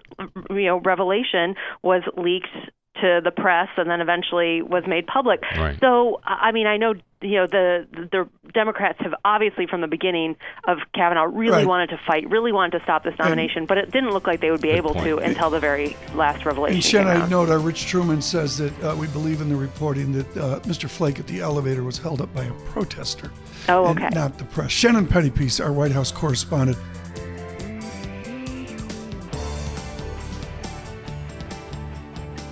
you 0.51 0.64
know, 0.66 0.81
revelation 0.81 1.55
was 1.83 2.03
leaked 2.16 2.49
to 3.00 3.20
the 3.22 3.30
press 3.30 3.68
and 3.76 3.88
then 3.90 4.00
eventually 4.00 4.62
was 4.62 4.85
made 4.87 5.06
public. 5.06 5.42
Right. 5.56 5.78
So, 5.80 6.20
I 6.24 6.48
I 6.48 6.52
mean, 6.52 6.66
I 6.66 6.76
know 6.76 6.94
you 7.22 7.37
know 7.37 7.46
the 7.46 7.87
the 7.92 8.28
Democrats 8.52 8.98
have 9.00 9.14
obviously 9.24 9.66
from 9.66 9.80
the 9.80 9.87
beginning 9.88 10.37
of 10.68 10.78
Kavanaugh 10.94 11.24
really 11.24 11.59
Right. 11.59 11.66
wanted 11.66 11.88
to 11.90 12.00
fight, 12.06 12.28
really 12.30 12.52
wanted 12.52 12.78
to 12.78 12.85
stop 12.85 13.04
this 13.04 13.14
nomination, 13.18 13.66
but 13.66 13.78
it 13.78 13.90
didn't 13.90 14.11
look 14.11 14.26
like 14.26 14.40
they 14.40 14.50
would 14.50 14.61
be 14.61 14.70
able 14.70 14.92
point. 14.94 15.06
to 15.06 15.18
until 15.18 15.50
the 15.50 15.59
very 15.61 15.96
last 16.14 16.44
revelation. 16.44 16.76
And 16.76 16.85
Shannon, 16.85 17.16
I 17.16 17.20
out. 17.22 17.30
note 17.30 17.48
uh, 17.50 17.59
Rich 17.59 17.87
Truman 17.87 18.20
says 18.22 18.59
that 18.59 18.82
uh, 18.85 18.94
we 18.96 19.06
believe 19.09 19.40
in 19.40 19.48
the 19.48 19.56
reporting 19.56 20.12
that 20.12 20.37
uh, 20.37 20.61
Mr. 20.61 20.88
Flake 20.88 21.18
at 21.18 21.26
the 21.26 21.40
elevator 21.40 21.82
was 21.85 21.98
held 21.98 22.20
up 22.20 22.32
by 22.35 22.44
a 22.44 22.52
protester. 22.70 23.30
Oh, 23.68 23.87
and 23.87 23.98
okay. 23.98 24.09
not 24.14 24.38
the 24.38 24.44
press. 24.44 24.70
Shannon 24.70 25.06
Pettypiece, 25.06 25.62
our 25.64 25.72
White 25.72 25.92
House 25.92 26.12
correspondent. 26.12 26.78